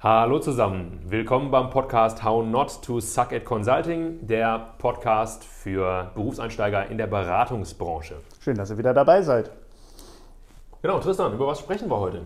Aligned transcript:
Hallo 0.00 0.38
zusammen, 0.38 1.00
willkommen 1.08 1.50
beim 1.50 1.70
Podcast 1.70 2.22
How 2.22 2.46
Not 2.46 2.82
to 2.82 3.00
Suck 3.00 3.32
at 3.32 3.44
Consulting, 3.44 4.24
der 4.24 4.74
Podcast 4.78 5.42
für 5.42 6.12
Berufseinsteiger 6.14 6.86
in 6.86 6.98
der 6.98 7.08
Beratungsbranche. 7.08 8.14
Schön, 8.38 8.56
dass 8.56 8.70
ihr 8.70 8.78
wieder 8.78 8.94
dabei 8.94 9.22
seid. 9.22 9.50
Genau, 10.82 11.00
Tristan, 11.00 11.34
über 11.34 11.48
was 11.48 11.58
sprechen 11.58 11.90
wir 11.90 11.98
heute? 11.98 12.22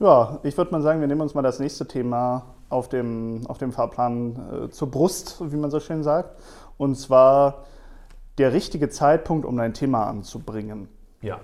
Ja, 0.00 0.40
ich 0.42 0.58
würde 0.58 0.72
mal 0.72 0.82
sagen, 0.82 1.00
wir 1.00 1.06
nehmen 1.06 1.20
uns 1.20 1.32
mal 1.32 1.42
das 1.42 1.60
nächste 1.60 1.86
Thema 1.86 2.56
auf 2.68 2.88
dem, 2.88 3.46
auf 3.46 3.58
dem 3.58 3.70
Fahrplan 3.70 4.64
äh, 4.64 4.70
zur 4.70 4.90
Brust, 4.90 5.40
wie 5.52 5.56
man 5.56 5.70
so 5.70 5.78
schön 5.78 6.02
sagt. 6.02 6.36
Und 6.76 6.96
zwar 6.96 7.66
der 8.38 8.52
richtige 8.52 8.88
Zeitpunkt, 8.88 9.46
um 9.46 9.56
dein 9.56 9.74
Thema 9.74 10.08
anzubringen. 10.08 10.88
Ja, 11.20 11.38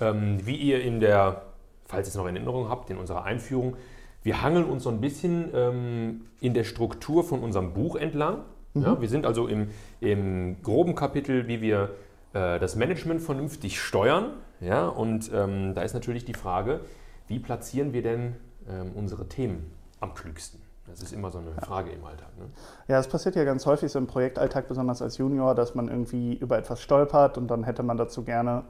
ähm, 0.00 0.38
wie 0.46 0.56
ihr 0.56 0.82
in 0.82 1.00
der, 1.00 1.42
falls 1.84 2.08
ihr 2.08 2.12
es 2.12 2.14
noch 2.14 2.26
in 2.28 2.36
Erinnerung 2.36 2.70
habt, 2.70 2.88
in 2.88 2.96
unserer 2.96 3.24
Einführung, 3.24 3.76
wir 4.22 4.42
hangeln 4.42 4.64
uns 4.64 4.82
so 4.82 4.90
ein 4.90 5.00
bisschen 5.00 5.50
ähm, 5.54 6.20
in 6.40 6.54
der 6.54 6.64
Struktur 6.64 7.24
von 7.24 7.40
unserem 7.40 7.72
Buch 7.72 7.96
entlang. 7.96 8.42
Mhm. 8.74 8.82
Ja, 8.82 9.00
wir 9.00 9.08
sind 9.08 9.26
also 9.26 9.46
im, 9.46 9.68
im 10.00 10.62
groben 10.62 10.94
Kapitel, 10.94 11.48
wie 11.48 11.60
wir 11.60 11.90
äh, 12.32 12.58
das 12.58 12.76
Management 12.76 13.22
vernünftig 13.22 13.80
steuern. 13.80 14.34
Ja, 14.60 14.88
und 14.88 15.30
ähm, 15.32 15.74
da 15.74 15.82
ist 15.82 15.94
natürlich 15.94 16.24
die 16.24 16.34
Frage, 16.34 16.80
wie 17.28 17.38
platzieren 17.38 17.92
wir 17.92 18.02
denn 18.02 18.34
ähm, 18.68 18.92
unsere 18.94 19.28
Themen 19.28 19.70
am 20.00 20.14
klügsten? 20.14 20.60
Das 20.88 21.02
ist 21.02 21.12
immer 21.12 21.30
so 21.30 21.38
eine 21.38 21.52
Frage 21.60 21.90
im 21.90 22.04
Alltag. 22.04 22.28
Ne? 22.38 22.46
Ja, 22.88 22.98
es 22.98 23.08
passiert 23.08 23.36
ja 23.36 23.44
ganz 23.44 23.66
häufig 23.66 23.92
so 23.92 23.98
im 23.98 24.06
Projektalltag, 24.06 24.68
besonders 24.68 25.02
als 25.02 25.18
Junior, 25.18 25.54
dass 25.54 25.74
man 25.74 25.88
irgendwie 25.88 26.34
über 26.34 26.56
etwas 26.56 26.80
stolpert 26.80 27.36
und 27.36 27.48
dann 27.48 27.64
hätte 27.64 27.82
man 27.82 27.98
dazu 27.98 28.24
gerne 28.24 28.64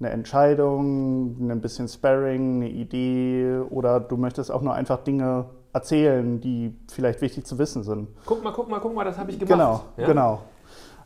eine 0.00 0.10
Entscheidung, 0.10 1.50
ein 1.50 1.60
bisschen 1.60 1.88
Sparring, 1.88 2.56
eine 2.56 2.68
Idee 2.68 3.58
oder 3.70 4.00
du 4.00 4.16
möchtest 4.16 4.50
auch 4.50 4.62
nur 4.62 4.74
einfach 4.74 5.04
Dinge 5.04 5.46
erzählen, 5.72 6.40
die 6.40 6.76
vielleicht 6.90 7.20
wichtig 7.20 7.46
zu 7.46 7.58
wissen 7.58 7.82
sind. 7.82 8.08
Guck 8.26 8.42
mal, 8.42 8.52
guck 8.52 8.68
mal, 8.68 8.80
guck 8.80 8.94
mal, 8.94 9.04
das 9.04 9.18
habe 9.18 9.30
ich 9.30 9.38
gemacht. 9.38 9.52
Genau, 9.52 9.80
ja? 9.96 10.06
genau. 10.06 10.40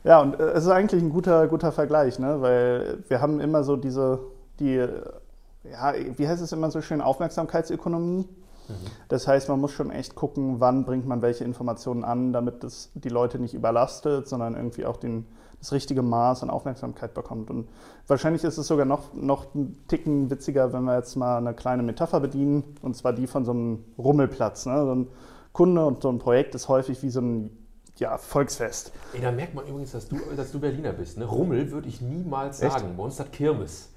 Ja, 0.05 0.21
und 0.21 0.39
äh, 0.39 0.51
es 0.51 0.65
ist 0.65 0.71
eigentlich 0.71 1.03
ein 1.03 1.11
guter, 1.11 1.49
guter 1.49 1.73
Vergleich, 1.73 2.19
ne? 2.19 2.41
weil 2.41 3.03
wir 3.09 3.21
haben 3.21 3.41
immer 3.41 3.65
so 3.65 3.77
diese, 3.77 4.21
die, 4.61 4.77
ja, 4.77 5.95
wie 6.17 6.29
heißt 6.29 6.43
es 6.43 6.53
immer 6.53 6.71
so 6.71 6.81
schön, 6.81 7.01
Aufmerksamkeitsökonomie. 7.01 8.29
Mhm. 8.69 8.75
Das 9.09 9.27
heißt, 9.27 9.49
man 9.49 9.61
muss 9.61 9.73
schon 9.73 9.91
echt 9.91 10.15
gucken, 10.15 10.61
wann 10.61 10.85
bringt 10.85 11.07
man 11.07 11.23
welche 11.23 11.45
Informationen 11.45 12.05
an, 12.05 12.33
damit 12.33 12.63
das 12.63 12.91
die 12.95 13.09
Leute 13.09 13.39
nicht 13.39 13.55
überlastet, 13.55 14.29
sondern 14.29 14.55
irgendwie 14.55 14.87
auch 14.87 14.97
den, 14.99 15.27
das 15.61 15.73
richtige 15.73 16.03
Maß 16.03 16.43
an 16.43 16.51
Aufmerksamkeit 16.51 17.15
bekommt. 17.15 17.51
Und 17.51 17.69
wahrscheinlich 18.07 18.45
ist 18.45 18.59
es 18.59 18.67
sogar 18.67 18.87
noch, 18.87 19.13
noch 19.15 19.55
ein 19.55 19.77
Ticken 19.89 20.31
witziger, 20.31 20.73
wenn 20.73 20.85
wir 20.85 20.97
jetzt 20.97 21.17
mal 21.17 21.39
eine 21.39 21.55
kleine 21.55 21.83
Metapher 21.83 22.21
bedienen, 22.21 22.77
und 22.83 22.97
zwar 22.97 23.13
die 23.13 23.27
von 23.27 23.45
so 23.45 23.53
einem 23.53 23.85
Rummelplatz. 23.99 24.67
Ne? 24.67 24.85
So 24.85 24.95
ein 24.95 25.09
Kunde 25.53 25.85
und 25.85 26.03
so 26.03 26.09
ein 26.11 26.19
Projekt 26.19 26.55
ist 26.55 26.69
häufig 26.69 27.03
wie 27.03 27.11
so 27.11 27.21
ein 27.21 27.51
ja, 27.97 28.17
Volksfest. 28.17 28.93
Ey, 29.13 29.21
da 29.21 29.33
merkt 29.33 29.55
man 29.55 29.67
übrigens, 29.67 29.93
dass 29.93 30.09
du, 30.09 30.19
dass 30.37 30.53
du 30.53 30.61
Berliner 30.61 30.93
bist. 30.93 31.19
Ne? 31.19 31.25
Rummel 31.25 31.73
würde 31.73 31.89
ich 31.89 32.01
niemals 32.01 32.59
sagen. 32.59 32.75
Echt? 32.87 32.97
Bei 32.97 33.03
uns 33.03 33.19
hat 33.19 33.33
Kirmes 33.33 33.91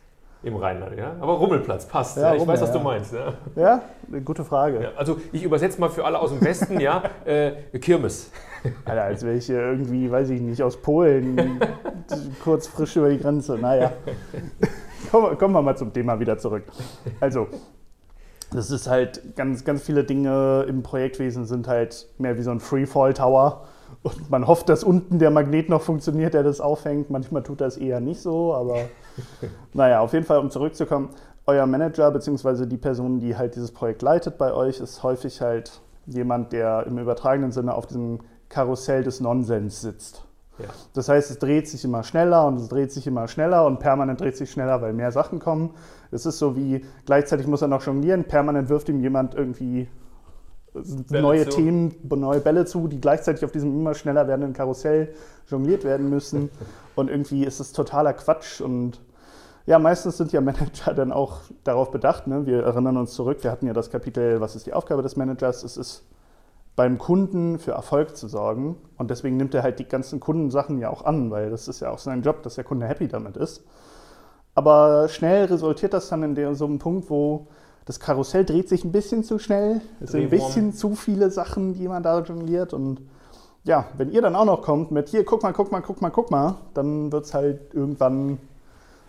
im 0.44 0.56
Rheinland, 0.56 0.98
ja. 0.98 1.16
Aber 1.20 1.34
Rummelplatz 1.34 1.86
passt. 1.86 2.18
Ja, 2.18 2.24
ja. 2.24 2.34
Ich 2.36 2.42
Rummel, 2.42 2.54
weiß, 2.54 2.62
was 2.62 2.70
ja. 2.70 2.78
du 2.78 2.84
meinst. 2.84 3.14
Ja, 3.14 3.34
ja 3.56 3.82
eine 4.08 4.22
gute 4.22 4.44
Frage. 4.44 4.92
also 4.98 5.18
ich 5.32 5.44
übersetze 5.44 5.80
mal 5.80 5.90
für 5.90 6.04
alle 6.04 6.20
aus 6.20 6.32
dem 6.32 6.42
Westen, 6.42 6.80
ja, 6.80 7.04
äh, 7.26 7.52
Kirmes. 7.80 8.32
Alter, 8.86 9.04
als 9.04 9.24
wäre 9.24 9.36
ich 9.36 9.50
irgendwie, 9.50 10.12
weiß 10.12 10.30
ich 10.30 10.42
nicht, 10.42 10.62
aus 10.62 10.78
Polen 10.78 11.60
kurz 12.44 12.68
frisch 12.68 12.96
über 12.96 13.10
die 13.10 13.20
Grenze. 13.20 13.58
Naja. 13.58 13.92
Kommen, 15.12 15.38
kommen 15.38 15.54
wir 15.54 15.62
mal 15.62 15.76
zum 15.76 15.92
Thema 15.92 16.20
wieder 16.20 16.38
zurück. 16.38 16.64
Also, 17.20 17.48
das 18.54 18.70
ist 18.70 18.88
halt 18.88 19.36
ganz, 19.36 19.66
ganz 19.66 19.82
viele 19.82 20.04
Dinge 20.04 20.66
im 20.68 20.84
Projektwesen 20.84 21.46
sind 21.46 21.68
halt 21.68 22.08
mehr 22.18 22.38
wie 22.38 22.44
so 22.44 22.52
ein 22.52 22.60
Freefall-Tower. 22.60 23.66
Und 24.04 24.32
man 24.32 24.48
hofft, 24.48 24.70
dass 24.70 24.84
unten 24.84 25.20
der 25.20 25.30
Magnet 25.30 25.70
noch 25.70 25.82
funktioniert, 25.82 26.34
der 26.34 26.44
das 26.44 26.60
aufhängt. 26.60 27.10
Manchmal 27.10 27.44
tut 27.44 27.62
das 27.62 27.78
eher 27.78 28.00
nicht 28.00 28.22
so, 28.22 28.54
aber 28.54 28.78
naja, 29.74 30.00
auf 30.02 30.14
jeden 30.14 30.26
Fall, 30.26 30.40
um 30.40 30.50
zurückzukommen, 30.50 31.10
euer 31.46 31.66
Manager 31.66 32.12
bzw. 32.12 32.66
die 32.66 32.78
Person, 32.78 33.20
die 33.20 33.38
halt 33.38 33.56
dieses 33.56 33.72
Projekt 33.72 34.02
leitet 34.02 34.38
bei 34.38 34.54
euch, 34.54 34.80
ist 34.80 35.04
häufig 35.04 35.42
halt 35.42 35.82
jemand, 36.08 36.52
der 36.52 36.86
im 36.88 36.98
übertragenen 36.98 37.52
Sinne 37.52 37.76
auf 37.76 37.86
diesem 37.86 38.20
Karussell 38.50 39.04
des 39.04 39.22
Nonsens 39.22 39.82
sitzt. 39.82 40.26
Ja. 40.60 40.68
Das 40.94 41.10
heißt, 41.10 41.32
es 41.32 41.40
dreht 41.40 41.68
sich 41.68 41.84
immer 41.86 42.04
schneller 42.04 42.46
und 42.46 42.60
es 42.60 42.68
dreht 42.68 42.92
sich 42.92 43.08
immer 43.08 43.28
schneller 43.28 43.66
und 43.66 43.80
permanent 43.80 44.20
dreht 44.20 44.36
sich 44.36 44.52
schneller, 44.52 44.82
weil 44.82 44.94
mehr 44.94 45.12
Sachen 45.12 45.40
kommen. 45.40 45.72
Es 46.12 46.26
ist 46.26 46.40
so 46.40 46.56
wie, 46.56 46.86
gleichzeitig 47.06 47.48
muss 47.48 47.62
er 47.62 47.68
noch 47.68 47.86
jonglieren, 47.86 48.26
permanent 48.26 48.70
wirft 48.70 48.90
ihm 48.90 49.00
jemand 49.00 49.34
irgendwie 49.36 49.88
Bälle 50.74 51.22
neue 51.22 51.50
zu. 51.50 51.58
Themen, 51.58 51.96
neue 52.04 52.40
Bälle 52.40 52.66
zu, 52.66 52.88
die 52.88 53.02
gleichzeitig 53.02 53.44
auf 53.44 53.52
diesem 53.52 53.74
immer 53.74 53.94
schneller 53.94 54.28
werdenden 54.28 54.54
Karussell 54.54 55.14
jongliert 55.48 55.84
werden 55.84 56.10
müssen. 56.10 56.50
und 56.96 57.10
irgendwie 57.10 57.44
ist 57.44 57.60
es 57.60 57.74
totaler 57.74 58.14
Quatsch. 58.14 58.62
Und 58.62 59.02
ja, 59.66 59.80
meistens 59.80 60.18
sind 60.18 60.32
ja 60.32 60.42
Manager 60.42 60.94
dann 60.94 61.12
auch 61.12 61.40
darauf 61.64 61.92
bedacht. 61.92 62.28
Ne? 62.28 62.46
Wir 62.46 62.64
erinnern 62.64 62.98
uns 62.98 63.14
zurück, 63.14 63.44
wir 63.44 63.52
hatten 63.52 63.68
ja 63.68 63.74
das 63.74 63.90
Kapitel, 63.90 64.40
was 64.40 64.56
ist 64.56 64.66
die 64.66 64.74
Aufgabe 64.74 65.02
des 65.02 65.16
Managers? 65.16 65.64
Es 65.64 65.78
ist 65.78 66.04
beim 66.76 66.98
Kunden 66.98 67.60
für 67.60 67.72
Erfolg 67.72 68.16
zu 68.16 68.28
sorgen. 68.28 68.78
Und 68.98 69.12
deswegen 69.12 69.38
nimmt 69.38 69.54
er 69.54 69.64
halt 69.64 69.80
die 69.80 69.88
ganzen 69.88 70.20
Kundensachen 70.20 70.80
ja 70.80 70.90
auch 70.90 71.04
an, 71.04 71.32
weil 71.32 71.50
das 71.50 71.68
ist 71.68 71.82
ja 71.82 71.92
auch 71.92 72.00
sein 72.00 72.22
Job, 72.22 72.44
dass 72.44 72.56
der 72.56 72.64
Kunde 72.64 72.88
happy 72.88 73.08
damit 73.08 73.36
ist. 73.36 73.64
Aber 74.56 75.08
schnell 75.08 75.46
resultiert 75.46 75.94
das 75.94 76.10
dann 76.10 76.24
in 76.24 76.56
so 76.56 76.66
einem 76.66 76.80
Punkt, 76.80 77.10
wo 77.10 77.48
das 77.86 78.00
Karussell 78.00 78.46
dreht 78.46 78.70
sich 78.70 78.84
ein 78.84 78.92
bisschen 78.92 79.24
zu 79.24 79.40
schnell. 79.40 79.82
Es 80.00 80.12
sind 80.12 80.22
ein 80.22 80.30
bisschen 80.30 80.74
zu 80.74 80.96
viele 80.96 81.32
Sachen, 81.32 81.74
die 81.74 81.88
man 81.88 82.04
da 82.04 82.22
jongliert. 82.22 82.74
Und 82.74 83.02
ja, 83.64 83.86
wenn 83.98 84.12
ihr 84.12 84.22
dann 84.22 84.36
auch 84.36 84.46
noch 84.46 84.62
kommt 84.62 84.92
mit 84.92 85.10
hier, 85.10 85.26
guck 85.26 85.44
mal, 85.44 85.52
guck 85.52 85.72
mal, 85.72 85.82
guck 85.82 86.02
mal, 86.02 86.10
guck 86.10 86.32
mal, 86.32 86.58
dann 86.74 87.12
wird 87.12 87.26
es 87.26 87.34
halt 87.34 87.74
irgendwann, 87.74 88.38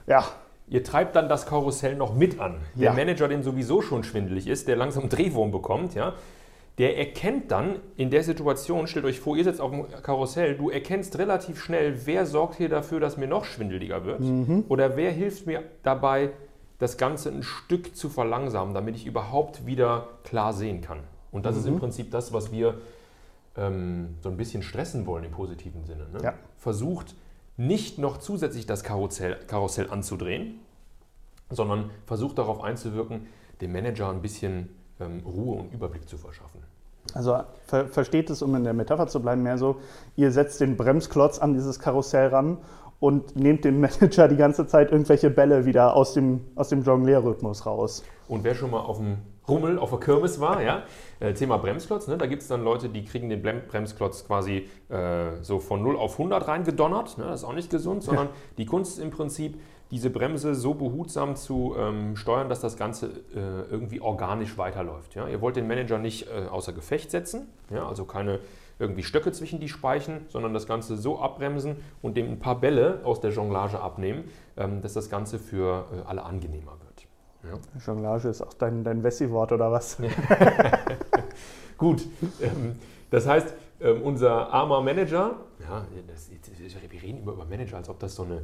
ja. 0.06 0.24
Ihr 0.68 0.82
treibt 0.84 1.16
dann 1.16 1.28
das 1.28 1.44
Karussell 1.44 1.96
noch 1.96 2.14
mit 2.14 2.40
an. 2.40 2.56
Der 2.74 2.84
ja. 2.84 2.92
Manager, 2.94 3.28
dem 3.28 3.42
sowieso 3.42 3.82
schon 3.82 4.04
schwindelig 4.04 4.46
ist, 4.46 4.68
der 4.68 4.76
langsam 4.76 5.08
Drehwurm 5.10 5.50
bekommt, 5.50 5.94
ja, 5.94 6.14
der 6.78 6.96
erkennt 6.96 7.50
dann 7.50 7.76
in 7.96 8.10
der 8.10 8.22
Situation, 8.22 8.86
stellt 8.86 9.04
euch 9.04 9.20
vor, 9.20 9.36
ihr 9.36 9.44
sitzt 9.44 9.60
auf 9.60 9.70
dem 9.70 9.84
Karussell, 10.02 10.56
du 10.56 10.70
erkennst 10.70 11.18
relativ 11.18 11.60
schnell, 11.60 12.06
wer 12.06 12.24
sorgt 12.24 12.56
hier 12.56 12.70
dafür, 12.70 13.00
dass 13.00 13.18
mir 13.18 13.28
noch 13.28 13.44
schwindeliger 13.44 14.06
wird 14.06 14.20
mhm. 14.20 14.64
oder 14.68 14.96
wer 14.96 15.10
hilft 15.10 15.46
mir 15.46 15.62
dabei, 15.82 16.30
das 16.82 16.96
Ganze 16.96 17.28
ein 17.28 17.44
Stück 17.44 17.94
zu 17.94 18.08
verlangsamen, 18.08 18.74
damit 18.74 18.96
ich 18.96 19.06
überhaupt 19.06 19.66
wieder 19.66 20.08
klar 20.24 20.52
sehen 20.52 20.80
kann. 20.80 20.98
Und 21.30 21.46
das 21.46 21.54
mhm. 21.54 21.60
ist 21.60 21.66
im 21.66 21.74
mhm. 21.74 21.78
Prinzip 21.78 22.10
das, 22.10 22.32
was 22.32 22.50
wir 22.50 22.74
ähm, 23.56 24.16
so 24.20 24.28
ein 24.28 24.36
bisschen 24.36 24.62
stressen 24.64 25.06
wollen 25.06 25.22
im 25.22 25.30
positiven 25.30 25.84
Sinne. 25.84 26.08
Ne? 26.12 26.18
Ja. 26.22 26.34
Versucht 26.58 27.14
nicht 27.56 27.98
noch 27.98 28.18
zusätzlich 28.18 28.66
das 28.66 28.82
Karussell, 28.82 29.36
Karussell 29.46 29.90
anzudrehen, 29.90 30.58
sondern 31.50 31.90
versucht 32.04 32.38
darauf 32.38 32.62
einzuwirken, 32.64 33.28
dem 33.60 33.70
Manager 33.70 34.10
ein 34.10 34.20
bisschen 34.20 34.68
ähm, 34.98 35.22
Ruhe 35.24 35.60
und 35.60 35.72
Überblick 35.72 36.08
zu 36.08 36.18
verschaffen. 36.18 36.62
Also 37.14 37.42
ver 37.66 37.86
versteht 37.86 38.28
es, 38.30 38.42
um 38.42 38.56
in 38.56 38.64
der 38.64 38.72
Metapher 38.72 39.06
zu 39.06 39.20
bleiben, 39.20 39.42
mehr 39.42 39.58
so, 39.58 39.80
ihr 40.16 40.32
setzt 40.32 40.60
den 40.60 40.76
Bremsklotz 40.76 41.38
an 41.38 41.52
dieses 41.52 41.78
Karussell 41.78 42.28
ran 42.28 42.58
und 43.02 43.34
nehmt 43.34 43.64
dem 43.64 43.80
Manager 43.80 44.28
die 44.28 44.36
ganze 44.36 44.66
Zeit 44.68 44.92
irgendwelche 44.92 45.28
Bälle 45.28 45.66
wieder 45.66 45.96
aus 45.96 46.14
dem, 46.14 46.40
aus 46.54 46.68
dem 46.68 46.82
Jonglierrhythmus 46.82 47.66
raus. 47.66 48.04
Und 48.28 48.44
wer 48.44 48.54
schon 48.54 48.70
mal 48.70 48.78
auf 48.78 48.98
dem 48.98 49.18
Rummel, 49.48 49.80
auf 49.80 49.90
der 49.90 49.98
Kirmes 49.98 50.38
war, 50.40 50.62
ja, 50.62 50.84
äh, 51.18 51.34
Thema 51.34 51.56
Bremsklotz, 51.56 52.06
ne, 52.06 52.16
da 52.16 52.26
gibt 52.26 52.42
es 52.42 52.48
dann 52.48 52.62
Leute, 52.62 52.88
die 52.88 53.04
kriegen 53.04 53.28
den 53.28 53.42
Bremsklotz 53.42 54.24
quasi 54.24 54.68
äh, 54.88 55.32
so 55.42 55.58
von 55.58 55.82
0 55.82 55.96
auf 55.96 56.12
100 56.12 56.46
reingedonnert, 56.46 57.18
ne, 57.18 57.24
das 57.24 57.40
ist 57.40 57.44
auch 57.44 57.54
nicht 57.54 57.70
gesund, 57.70 58.04
sondern 58.04 58.28
ja. 58.28 58.32
die 58.58 58.66
Kunst 58.66 58.98
ist 58.98 59.04
im 59.04 59.10
Prinzip, 59.10 59.58
diese 59.90 60.08
Bremse 60.08 60.54
so 60.54 60.72
behutsam 60.72 61.36
zu 61.36 61.74
ähm, 61.76 62.16
steuern, 62.16 62.48
dass 62.48 62.60
das 62.60 62.78
Ganze 62.78 63.08
äh, 63.34 63.70
irgendwie 63.70 64.00
organisch 64.00 64.56
weiterläuft. 64.56 65.14
Ja? 65.14 65.28
Ihr 65.28 65.42
wollt 65.42 65.56
den 65.56 65.66
Manager 65.68 65.98
nicht 65.98 66.28
äh, 66.28 66.46
außer 66.48 66.72
Gefecht 66.72 67.10
setzen, 67.10 67.48
ja? 67.68 67.86
also 67.86 68.06
keine 68.06 68.38
irgendwie 68.78 69.02
Stöcke 69.02 69.32
zwischen 69.32 69.60
die 69.60 69.68
Speichen, 69.68 70.26
sondern 70.28 70.54
das 70.54 70.66
Ganze 70.66 70.96
so 70.96 71.20
abbremsen 71.20 71.76
und 72.00 72.16
dem 72.16 72.30
ein 72.30 72.38
paar 72.38 72.60
Bälle 72.60 73.00
aus 73.04 73.20
der 73.20 73.30
Jonglage 73.30 73.80
abnehmen, 73.80 74.24
ähm, 74.56 74.80
dass 74.80 74.94
das 74.94 75.10
Ganze 75.10 75.38
für 75.38 75.86
äh, 75.92 76.08
alle 76.08 76.22
angenehmer 76.22 76.76
wird. 76.80 77.06
Ja. 77.44 77.58
Jonglage 77.84 78.28
ist 78.28 78.42
auch 78.42 78.54
dein, 78.54 78.84
dein 78.84 79.02
Wessi-Wort 79.02 79.52
oder 79.52 79.72
was? 79.72 79.98
Gut, 81.78 82.06
ähm, 82.40 82.76
das 83.10 83.26
heißt, 83.26 83.54
ähm, 83.80 84.02
unser 84.02 84.52
armer 84.52 84.80
Manager, 84.80 85.36
ja, 85.60 85.84
das, 86.06 86.30
wir 86.30 87.02
reden 87.02 87.18
immer 87.18 87.32
über 87.32 87.44
Manager, 87.44 87.76
als 87.76 87.88
ob 87.88 87.98
das 87.98 88.14
so 88.14 88.24
eine 88.24 88.42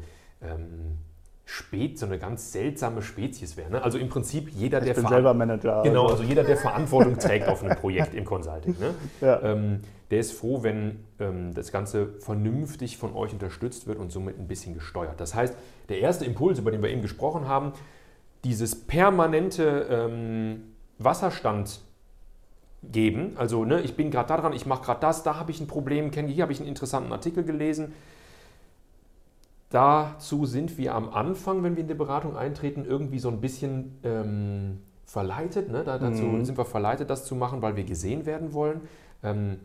Spät, 1.50 1.98
so 1.98 2.04
eine 2.04 2.18
ganz 2.18 2.52
seltsame 2.52 3.00
Spezies 3.00 3.56
wäre. 3.56 3.70
Ne? 3.70 3.82
Also 3.82 3.96
im 3.96 4.10
Prinzip 4.10 4.50
jeder, 4.50 4.80
ich 4.80 4.84
der 4.84 4.92
bin 4.92 5.06
selber 5.06 5.32
Manager. 5.32 5.82
Genau, 5.82 6.02
also. 6.02 6.16
also 6.16 6.24
jeder, 6.24 6.44
der 6.44 6.58
Verantwortung 6.58 7.18
trägt 7.18 7.48
auf 7.48 7.64
einem 7.64 7.74
Projekt 7.74 8.14
im 8.14 8.26
Consulting. 8.26 8.76
Ne? 8.78 8.94
Ja. 9.22 9.42
Ähm, 9.42 9.80
der 10.10 10.20
ist 10.20 10.32
froh, 10.32 10.62
wenn 10.62 11.04
ähm, 11.18 11.54
das 11.54 11.72
Ganze 11.72 12.12
vernünftig 12.20 12.98
von 12.98 13.14
euch 13.16 13.32
unterstützt 13.32 13.86
wird 13.86 13.98
und 13.98 14.12
somit 14.12 14.38
ein 14.38 14.46
bisschen 14.46 14.74
gesteuert. 14.74 15.18
Das 15.22 15.34
heißt, 15.34 15.54
der 15.88 16.00
erste 16.00 16.26
Impuls, 16.26 16.58
über 16.58 16.70
den 16.70 16.82
wir 16.82 16.90
eben 16.90 17.00
gesprochen 17.00 17.48
haben, 17.48 17.72
dieses 18.44 18.86
permanente 18.86 19.86
ähm, 19.90 20.74
Wasserstand 20.98 21.80
geben. 22.82 23.32
Also 23.36 23.64
ne, 23.64 23.80
ich 23.80 23.96
bin 23.96 24.10
gerade 24.10 24.28
da 24.28 24.36
dran, 24.36 24.52
ich 24.52 24.66
mache 24.66 24.84
gerade 24.84 25.00
das, 25.00 25.22
da 25.22 25.36
habe 25.36 25.50
ich 25.50 25.60
ein 25.60 25.66
Problem, 25.66 26.12
hier 26.12 26.42
habe 26.42 26.52
ich 26.52 26.60
einen 26.60 26.68
interessanten 26.68 27.10
Artikel 27.10 27.42
gelesen. 27.42 27.94
Dazu 29.70 30.47
sind 30.47 30.79
wir 30.79 30.94
am 30.94 31.11
Anfang, 31.11 31.62
wenn 31.62 31.76
wir 31.76 31.82
in 31.82 31.88
die 31.88 31.94
Beratung 31.94 32.37
eintreten, 32.37 32.87
irgendwie 32.87 33.19
so 33.19 33.29
ein 33.29 33.41
bisschen 33.41 33.99
ähm, 34.03 34.79
verleitet. 35.05 35.70
Ne? 35.70 35.85
Da, 35.85 35.99
dazu 35.99 36.23
mhm. 36.23 36.44
sind 36.44 36.56
wir 36.56 36.65
verleitet, 36.65 37.11
das 37.11 37.26
zu 37.26 37.35
machen, 37.35 37.61
weil 37.61 37.76
wir 37.76 37.85
gesehen 37.85 38.25
werden 38.25 38.55
wollen. 38.55 38.82
Ähm, 39.23 39.59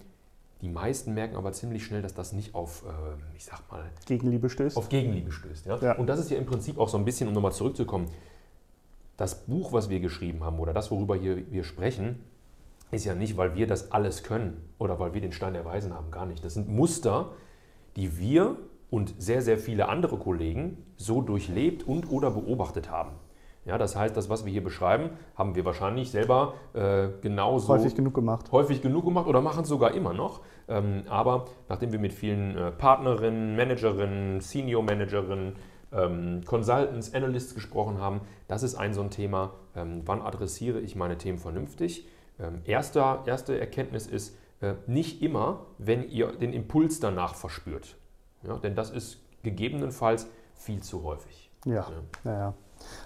die 0.62 0.70
meisten 0.70 1.14
merken 1.14 1.36
aber 1.36 1.52
ziemlich 1.54 1.86
schnell, 1.86 2.02
dass 2.02 2.14
das 2.14 2.34
nicht 2.34 2.56
auf, 2.56 2.84
äh, 2.84 3.36
ich 3.38 3.46
sag 3.46 3.70
mal, 3.72 3.84
Gegenliebe 4.06 4.50
stößt. 4.50 4.78
Auf 4.78 4.90
Gegenliebe 4.90 5.32
stößt. 5.32 5.66
Ja? 5.66 5.78
ja? 5.78 5.94
Und 5.98 6.08
das 6.08 6.20
ist 6.20 6.32
ja 6.32 6.38
im 6.38 6.46
Prinzip 6.46 6.80
auch 6.80 6.90
so 6.90 6.98
ein 6.98 7.06
bisschen, 7.06 7.28
um 7.28 7.34
nochmal 7.34 7.54
zurückzukommen, 7.54 8.08
das 9.16 9.46
Buch, 9.46 9.74
was 9.74 9.90
wir 9.90 10.00
geschrieben 10.00 10.44
haben 10.44 10.60
oder 10.60 10.74
das, 10.74 10.90
worüber 10.90 11.16
hier 11.16 11.52
wir 11.52 11.64
sprechen, 11.64 12.20
ist 12.92 13.06
ja 13.06 13.16
nicht, 13.16 13.38
weil 13.38 13.56
wir 13.56 13.68
das 13.68 13.92
alles 13.92 14.24
können 14.24 14.58
oder 14.80 15.00
weil 15.00 15.14
wir 15.14 15.22
den 15.22 15.32
Stein 15.32 15.54
der 15.54 15.66
Weisen 15.66 15.94
haben, 15.94 16.12
gar 16.12 16.26
nicht. 16.26 16.44
Das 16.44 16.54
sind 16.54 16.70
Muster, 16.70 17.32
die 17.96 18.18
wir 18.18 18.58
und 18.94 19.16
sehr, 19.18 19.42
sehr 19.42 19.58
viele 19.58 19.90
andere 19.90 20.18
Kollegen 20.18 20.78
so 20.98 21.24
durchlebt 21.24 21.82
und 21.82 22.12
oder 22.12 22.30
beobachtet 22.30 22.92
haben. 22.92 23.14
Ja, 23.66 23.80
das 23.80 23.96
heißt, 23.96 24.16
das, 24.16 24.30
was 24.30 24.46
wir 24.46 24.52
hier 24.52 24.64
beschreiben, 24.64 25.10
haben 25.36 25.56
wir 25.56 25.66
wahrscheinlich 25.66 26.12
selber 26.12 26.54
äh, 26.74 27.08
genauso 27.22 27.70
häufig 27.70 27.96
genug 27.96 28.14
gemacht. 28.14 28.52
Häufig 28.52 28.84
genug 28.84 29.06
gemacht 29.06 29.26
oder 29.26 29.42
machen 29.42 29.64
es 29.64 29.70
sogar 29.70 29.96
immer 29.96 30.14
noch. 30.14 30.42
Ähm, 30.68 31.06
aber 31.10 31.46
nachdem 31.70 31.92
wir 31.92 31.98
mit 31.98 32.14
vielen 32.14 32.56
äh, 32.56 32.72
Partnerinnen, 32.72 33.56
Managerinnen, 33.56 34.42
Senior 34.42 34.84
Managerinnen, 34.84 35.56
ähm, 35.92 36.42
Consultants, 36.46 37.16
Analysts 37.16 37.56
gesprochen 37.56 37.98
haben, 37.98 38.22
das 38.48 38.62
ist 38.62 38.76
ein 38.76 38.94
so 38.94 39.02
ein 39.02 39.10
Thema. 39.10 39.56
Ähm, 39.76 40.04
wann 40.06 40.22
adressiere 40.22 40.80
ich 40.80 40.96
meine 40.96 41.18
Themen 41.18 41.40
vernünftig? 41.40 42.08
Ähm, 42.40 42.62
erster, 42.66 43.24
erste 43.26 43.60
Erkenntnis 43.60 44.06
ist, 44.06 44.38
äh, 44.62 44.76
nicht 44.86 45.24
immer, 45.24 45.66
wenn 45.80 46.08
ihr 46.08 46.28
den 46.34 46.54
Impuls 46.54 47.00
danach 47.00 47.34
verspürt. 47.34 47.96
Ja, 48.44 48.58
denn 48.58 48.76
das 48.76 48.92
ist 48.92 49.20
gegebenenfalls 49.44 50.28
viel 50.56 50.82
zu 50.82 51.04
häufig. 51.04 51.52
Ja, 51.66 51.74
ja. 51.74 51.92
ja, 52.26 52.32
ja. 52.32 52.54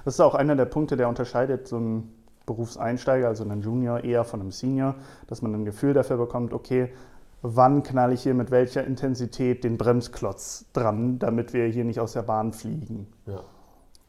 Das 0.06 0.16
ist 0.16 0.20
auch 0.20 0.36
einer 0.36 0.56
der 0.56 0.66
Punkte, 0.66 0.98
der 0.98 1.08
unterscheidet 1.08 1.68
so 1.68 1.78
einen 1.78 2.14
Berufseinsteiger, 2.46 3.28
also 3.28 3.44
einen 3.44 3.62
Junior, 3.62 4.04
eher 4.04 4.24
von 4.24 4.42
einem 4.42 4.52
Senior, 4.52 4.96
dass 5.28 5.42
man 5.42 5.54
ein 5.54 5.66
Gefühl 5.66 5.94
dafür 5.94 6.18
bekommt, 6.18 6.54
okay, 6.54 6.92
wann 7.42 7.84
knall 7.84 8.14
ich 8.14 8.24
hier 8.24 8.34
mit 8.34 8.52
welcher 8.52 8.84
Intensität 8.84 9.64
den 9.64 9.78
Bremsklotz 9.78 10.66
dran, 10.74 11.20
damit 11.20 11.54
wir 11.54 11.66
hier 11.68 11.86
nicht 11.86 12.00
aus 12.00 12.14
der 12.14 12.24
Bahn 12.24 12.54
fliegen. 12.54 13.08
Ja. 13.26 13.42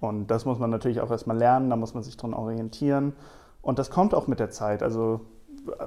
Und 0.00 0.28
das 0.28 0.44
muss 0.44 0.58
man 0.58 0.70
natürlich 0.70 1.00
auch 1.00 1.10
erstmal 1.10 1.36
lernen, 1.36 1.70
da 1.70 1.76
muss 1.76 1.94
man 1.94 2.02
sich 2.02 2.16
dran 2.16 2.32
orientieren. 2.32 3.14
Und 3.60 3.78
das 3.78 3.90
kommt 3.90 4.14
auch 4.14 4.28
mit 4.28 4.38
der 4.38 4.50
Zeit. 4.50 4.82
Also 4.82 5.20
äh, 5.66 5.84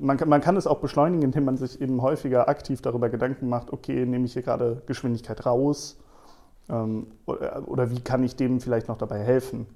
man 0.00 0.16
kann, 0.16 0.28
man 0.28 0.40
kann 0.40 0.56
es 0.56 0.66
auch 0.66 0.78
beschleunigen, 0.78 1.22
indem 1.22 1.44
man 1.44 1.56
sich 1.56 1.80
eben 1.80 2.02
häufiger 2.02 2.48
aktiv 2.48 2.82
darüber 2.82 3.08
Gedanken 3.08 3.48
macht, 3.48 3.72
okay, 3.72 4.06
nehme 4.06 4.24
ich 4.24 4.32
hier 4.32 4.42
gerade 4.42 4.82
Geschwindigkeit 4.86 5.46
raus 5.46 5.98
ähm, 6.68 7.08
oder, 7.26 7.62
oder 7.66 7.90
wie 7.90 8.00
kann 8.00 8.22
ich 8.22 8.36
dem 8.36 8.60
vielleicht 8.60 8.88
noch 8.88 8.98
dabei 8.98 9.18
helfen? 9.20 9.66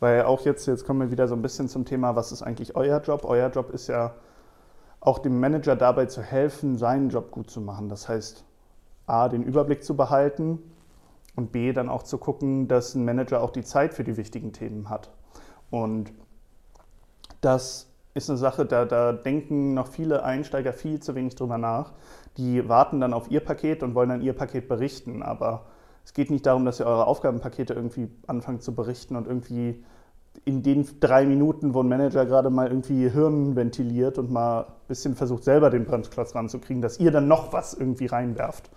Weil 0.00 0.22
auch 0.22 0.44
jetzt, 0.44 0.66
jetzt 0.66 0.86
kommen 0.86 1.00
wir 1.00 1.10
wieder 1.10 1.28
so 1.28 1.34
ein 1.34 1.42
bisschen 1.42 1.68
zum 1.68 1.84
Thema, 1.84 2.16
was 2.16 2.32
ist 2.32 2.42
eigentlich 2.42 2.74
euer 2.74 3.00
Job? 3.00 3.24
Euer 3.24 3.50
Job 3.50 3.70
ist 3.70 3.88
ja 3.88 4.14
auch 5.00 5.18
dem 5.18 5.40
Manager 5.40 5.76
dabei 5.76 6.06
zu 6.06 6.22
helfen, 6.22 6.78
seinen 6.78 7.10
Job 7.10 7.30
gut 7.30 7.50
zu 7.50 7.60
machen. 7.60 7.88
Das 7.88 8.08
heißt, 8.08 8.44
A, 9.06 9.28
den 9.28 9.42
Überblick 9.42 9.84
zu 9.84 9.96
behalten 9.96 10.58
und 11.36 11.52
B, 11.52 11.72
dann 11.72 11.88
auch 11.88 12.02
zu 12.02 12.18
gucken, 12.18 12.68
dass 12.68 12.94
ein 12.94 13.04
Manager 13.04 13.42
auch 13.42 13.50
die 13.50 13.64
Zeit 13.64 13.92
für 13.92 14.04
die 14.04 14.16
wichtigen 14.16 14.52
Themen 14.52 14.88
hat. 14.88 15.10
Und 15.70 16.12
das 17.40 17.89
ist 18.14 18.28
eine 18.28 18.38
Sache, 18.38 18.66
da, 18.66 18.84
da 18.84 19.12
denken 19.12 19.74
noch 19.74 19.86
viele 19.86 20.24
Einsteiger 20.24 20.72
viel 20.72 21.00
zu 21.00 21.14
wenig 21.14 21.36
drüber 21.36 21.58
nach. 21.58 21.92
Die 22.36 22.68
warten 22.68 23.00
dann 23.00 23.12
auf 23.12 23.30
ihr 23.30 23.40
Paket 23.40 23.82
und 23.82 23.94
wollen 23.94 24.08
dann 24.08 24.20
ihr 24.20 24.32
Paket 24.32 24.68
berichten. 24.68 25.22
Aber 25.22 25.66
es 26.04 26.12
geht 26.12 26.30
nicht 26.30 26.46
darum, 26.46 26.64
dass 26.64 26.80
ihr 26.80 26.86
eure 26.86 27.06
Aufgabenpakete 27.06 27.74
irgendwie 27.74 28.10
anfangt 28.26 28.62
zu 28.62 28.74
berichten 28.74 29.16
und 29.16 29.26
irgendwie 29.26 29.84
in 30.44 30.62
den 30.62 30.86
drei 31.00 31.26
Minuten, 31.26 31.74
wo 31.74 31.82
ein 31.82 31.88
Manager 31.88 32.24
gerade 32.24 32.50
mal 32.50 32.68
irgendwie 32.68 33.08
Hirn 33.08 33.56
ventiliert 33.56 34.18
und 34.18 34.30
mal 34.30 34.62
ein 34.62 34.72
bisschen 34.88 35.14
versucht, 35.14 35.44
selber 35.44 35.70
den 35.70 35.84
Bremsklotz 35.84 36.34
ranzukriegen, 36.34 36.82
dass 36.82 36.98
ihr 36.98 37.10
dann 37.10 37.28
noch 37.28 37.52
was 37.52 37.74
irgendwie 37.74 38.06
reinwerft. 38.06 38.70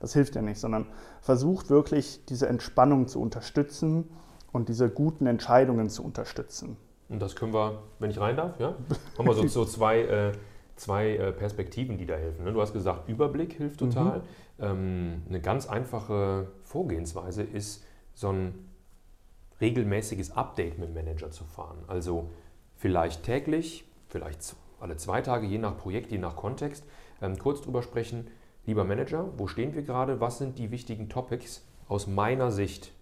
Das 0.00 0.14
hilft 0.14 0.34
ja 0.34 0.42
nicht, 0.42 0.58
sondern 0.58 0.86
versucht 1.20 1.68
wirklich 1.68 2.24
diese 2.26 2.48
Entspannung 2.48 3.06
zu 3.06 3.20
unterstützen 3.20 4.08
und 4.50 4.68
diese 4.68 4.88
guten 4.88 5.26
Entscheidungen 5.26 5.90
zu 5.90 6.02
unterstützen. 6.02 6.76
Und 7.10 7.20
das 7.20 7.34
können 7.34 7.52
wir, 7.52 7.82
wenn 7.98 8.10
ich 8.10 8.20
rein 8.20 8.36
darf, 8.36 8.58
ja, 8.60 8.74
haben 9.18 9.26
wir 9.26 9.34
so, 9.34 9.46
so 9.48 9.64
zwei, 9.64 10.00
äh, 10.00 10.32
zwei 10.76 11.16
äh, 11.16 11.32
Perspektiven, 11.32 11.98
die 11.98 12.06
da 12.06 12.14
helfen. 12.14 12.44
Ne? 12.44 12.52
Du 12.52 12.60
hast 12.60 12.72
gesagt, 12.72 13.08
Überblick 13.08 13.54
hilft 13.54 13.80
total. 13.80 14.20
Mhm. 14.20 14.24
Ähm, 14.60 15.22
eine 15.28 15.40
ganz 15.40 15.68
einfache 15.68 16.46
Vorgehensweise 16.62 17.42
ist, 17.42 17.84
so 18.14 18.28
ein 18.28 18.70
regelmäßiges 19.60 20.36
Update 20.36 20.78
mit 20.78 20.88
dem 20.88 20.94
Manager 20.94 21.30
zu 21.30 21.44
fahren. 21.44 21.78
Also 21.88 22.30
vielleicht 22.76 23.24
täglich, 23.24 23.84
vielleicht 24.08 24.54
alle 24.78 24.96
zwei 24.96 25.20
Tage, 25.20 25.46
je 25.46 25.58
nach 25.58 25.76
Projekt, 25.76 26.12
je 26.12 26.18
nach 26.18 26.36
Kontext, 26.36 26.84
ähm, 27.20 27.38
kurz 27.38 27.60
drüber 27.60 27.82
sprechen. 27.82 28.28
Lieber 28.66 28.84
Manager, 28.84 29.26
wo 29.36 29.48
stehen 29.48 29.74
wir 29.74 29.82
gerade? 29.82 30.20
Was 30.20 30.38
sind 30.38 30.58
die 30.58 30.70
wichtigen 30.70 31.08
Topics 31.08 31.66
aus 31.88 32.06
meiner 32.06 32.52
Sicht? 32.52 32.92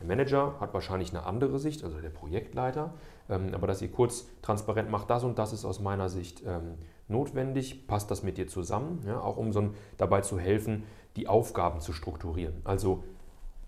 Der 0.00 0.06
Manager 0.06 0.54
hat 0.60 0.74
wahrscheinlich 0.74 1.10
eine 1.10 1.24
andere 1.26 1.58
Sicht, 1.58 1.82
also 1.82 2.00
der 2.00 2.10
Projektleiter, 2.10 2.94
ähm, 3.28 3.54
aber 3.54 3.66
dass 3.66 3.82
ihr 3.82 3.90
kurz 3.90 4.26
transparent 4.42 4.90
macht, 4.90 5.10
das 5.10 5.24
und 5.24 5.38
das 5.38 5.52
ist 5.52 5.64
aus 5.64 5.80
meiner 5.80 6.08
Sicht 6.08 6.42
ähm, 6.46 6.74
notwendig, 7.08 7.86
passt 7.86 8.10
das 8.10 8.22
mit 8.22 8.38
dir 8.38 8.46
zusammen, 8.46 9.02
ja, 9.06 9.20
auch 9.20 9.36
um 9.36 9.52
so 9.52 9.60
ein, 9.60 9.74
dabei 9.96 10.20
zu 10.20 10.38
helfen, 10.38 10.84
die 11.16 11.26
Aufgaben 11.26 11.80
zu 11.80 11.92
strukturieren. 11.92 12.54
Also 12.64 13.02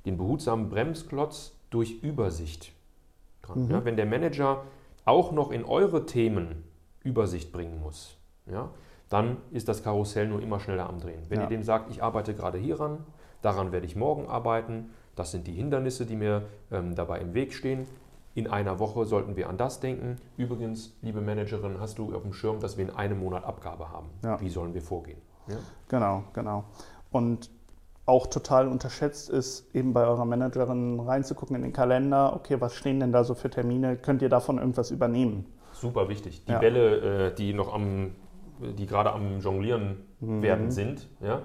den 0.07 0.17
behutsamen 0.17 0.69
Bremsklotz 0.69 1.53
durch 1.71 2.03
Übersicht 2.03 2.73
dran. 3.43 3.65
Mhm. 3.65 3.71
Ja, 3.71 3.85
wenn 3.85 3.97
der 3.97 4.07
Manager 4.07 4.63
auch 5.05 5.33
noch 5.33 5.51
in 5.51 5.65
eure 5.65 6.07
Themen 6.07 6.65
Übersicht 7.03 7.53
bringen 7.53 7.81
muss, 7.81 8.17
ja, 8.47 8.71
dann 9.09 9.39
ist 9.51 9.69
das 9.69 9.83
Karussell 9.83 10.29
nur 10.29 10.41
immer 10.41 10.61
schneller 10.61 10.89
am 10.89 11.01
Drehen. 11.01 11.23
Wenn 11.29 11.41
ihr 11.41 11.49
dem 11.49 11.65
sagt, 11.65 11.91
ich 11.91 12.03
arbeite 12.03 12.35
gerade 12.35 12.59
hieran, 12.59 13.05
daran 13.43 13.73
werde 13.73 13.87
ich 13.87 13.97
morgen 13.97 14.29
arbeiten, 14.29 14.91
das 15.17 15.31
sind 15.31 15.47
die 15.47 15.53
Hindernisse, 15.53 16.07
die 16.07 16.17
mir 16.17 16.43
ähm, 16.71 16.95
dabei 16.95 17.21
im 17.21 17.35
Weg 17.35 17.53
stehen. 17.53 17.87
In 18.35 18.47
einer 18.47 18.79
Woche 18.79 19.05
sollten 19.07 19.37
wir 19.37 19.49
an 19.49 19.57
das 19.57 19.81
denken. 19.81 20.17
Übrigens, 20.37 20.97
liebe 21.03 21.21
Managerin, 21.21 21.81
hast 21.81 21.99
du 21.99 22.15
auf 22.15 22.23
dem 22.23 22.33
Schirm, 22.33 22.61
dass 22.61 22.77
wir 22.77 22.89
in 22.89 22.95
einem 22.95 23.19
Monat 23.19 23.45
Abgabe 23.45 23.91
haben? 23.91 24.07
Ja. 24.23 24.41
Wie 24.41 24.49
sollen 24.49 24.73
wir 24.73 24.83
vorgehen? 24.83 25.19
Ja? 25.49 25.57
Genau, 25.89 26.25
genau. 26.33 26.65
Und 27.11 27.51
auch 28.07 28.27
total 28.27 28.69
unterschätzt 28.69 29.31
ist, 29.31 29.75
eben 29.75 29.93
bei 29.93 30.05
eurer 30.05 30.25
Managerin 30.25 31.01
reinzugucken 31.01 31.57
in 31.57 31.63
den 31.63 31.73
Kalender, 31.73 32.35
okay, 32.35 32.61
was 32.61 32.75
stehen 32.75 33.01
denn 33.01 33.13
da 33.13 33.25
so 33.25 33.35
für 33.35 33.51
Termine, 33.51 33.97
könnt 33.97 34.23
ihr 34.23 34.29
davon 34.29 34.59
irgendwas 34.59 34.91
übernehmen? 34.91 35.47
Super 35.73 36.09
wichtig. 36.09 36.45
Die 36.45 36.53
ja. 36.53 36.59
Bälle, 36.59 37.29
äh, 37.29 37.35
die 37.35 37.53
noch 37.53 37.73
am, 37.73 38.13
die 38.61 38.87
gerade 38.87 39.13
am 39.13 39.41
Jonglieren 39.41 39.99
mhm. 40.21 40.43
werden 40.43 40.71
sind, 40.71 41.09
ja, 41.21 41.43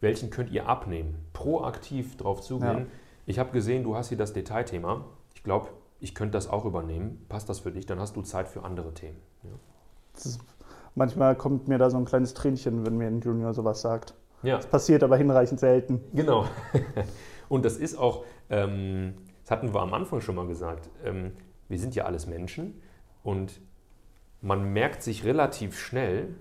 welchen 0.00 0.30
könnt 0.30 0.50
ihr 0.50 0.68
abnehmen? 0.68 1.16
Proaktiv 1.32 2.16
drauf 2.16 2.42
zugehen. 2.42 2.78
Ja. 2.78 2.86
Ich 3.26 3.38
habe 3.38 3.50
gesehen, 3.52 3.84
du 3.84 3.96
hast 3.96 4.08
hier 4.08 4.18
das 4.18 4.32
Detailthema. 4.32 5.04
Ich 5.34 5.42
glaube, 5.42 5.68
ich 6.00 6.14
könnte 6.14 6.32
das 6.32 6.48
auch 6.48 6.64
übernehmen. 6.64 7.24
Passt 7.28 7.48
das 7.48 7.60
für 7.60 7.72
dich? 7.72 7.86
Dann 7.86 7.98
hast 7.98 8.16
du 8.16 8.22
Zeit 8.22 8.48
für 8.48 8.62
andere 8.62 8.92
Themen. 8.92 9.16
Ja. 9.42 9.50
Ist, 10.16 10.40
manchmal 10.94 11.34
kommt 11.34 11.68
mir 11.68 11.78
da 11.78 11.90
so 11.90 11.96
ein 11.96 12.04
kleines 12.04 12.34
Tränchen, 12.34 12.84
wenn 12.86 12.96
mir 12.96 13.06
ein 13.06 13.20
Junior 13.20 13.54
sowas 13.54 13.80
sagt. 13.80 14.14
Ja. 14.42 14.56
Das 14.56 14.66
passiert 14.66 15.02
aber 15.02 15.16
hinreichend 15.16 15.60
selten. 15.60 16.00
Genau. 16.12 16.46
Und 17.48 17.64
das 17.64 17.76
ist 17.76 17.96
auch, 17.96 18.24
ähm, 18.50 19.14
das 19.42 19.50
hatten 19.50 19.72
wir 19.72 19.80
am 19.80 19.94
Anfang 19.94 20.20
schon 20.20 20.34
mal 20.34 20.46
gesagt, 20.46 20.90
ähm, 21.04 21.32
wir 21.68 21.78
sind 21.78 21.94
ja 21.94 22.04
alles 22.04 22.26
Menschen 22.26 22.80
und 23.22 23.60
man 24.40 24.72
merkt 24.72 25.02
sich 25.02 25.24
relativ 25.24 25.78
schnell, 25.78 26.34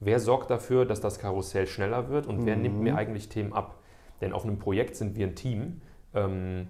wer 0.00 0.20
sorgt 0.20 0.50
dafür, 0.50 0.84
dass 0.84 1.00
das 1.00 1.18
Karussell 1.18 1.66
schneller 1.66 2.10
wird 2.10 2.26
und 2.26 2.40
mhm. 2.40 2.46
wer 2.46 2.56
nimmt 2.56 2.80
mir 2.80 2.96
eigentlich 2.96 3.28
Themen 3.28 3.52
ab. 3.52 3.80
Denn 4.20 4.32
auf 4.32 4.44
einem 4.44 4.58
Projekt 4.58 4.96
sind 4.96 5.16
wir 5.16 5.26
ein 5.26 5.34
Team. 5.34 5.80
Ähm, 6.14 6.68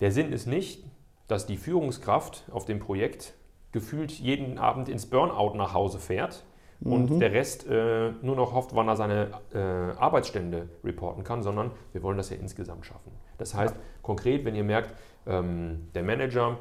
der 0.00 0.12
Sinn 0.12 0.32
ist 0.32 0.46
nicht, 0.46 0.84
dass 1.26 1.46
die 1.46 1.56
Führungskraft 1.56 2.44
auf 2.50 2.64
dem 2.64 2.78
Projekt 2.78 3.34
gefühlt 3.72 4.12
jeden 4.12 4.58
Abend 4.58 4.88
ins 4.88 5.06
Burnout 5.06 5.56
nach 5.56 5.74
Hause 5.74 5.98
fährt 5.98 6.44
und 6.80 7.10
mhm. 7.10 7.20
der 7.20 7.32
Rest 7.32 7.66
äh, 7.66 8.12
nur 8.22 8.36
noch 8.36 8.54
hofft, 8.54 8.74
wann 8.74 8.88
er 8.88 8.96
seine 8.96 9.30
äh, 9.52 9.58
Arbeitsstände 9.58 10.68
reporten 10.84 11.24
kann, 11.24 11.42
sondern 11.42 11.72
wir 11.92 12.02
wollen 12.02 12.16
das 12.16 12.30
ja 12.30 12.36
insgesamt 12.36 12.86
schaffen. 12.86 13.12
Das 13.36 13.54
heißt, 13.54 13.74
konkret, 14.02 14.44
wenn 14.44 14.54
ihr 14.54 14.64
merkt, 14.64 14.94
ähm, 15.26 15.88
der 15.94 16.04
Manager, 16.04 16.58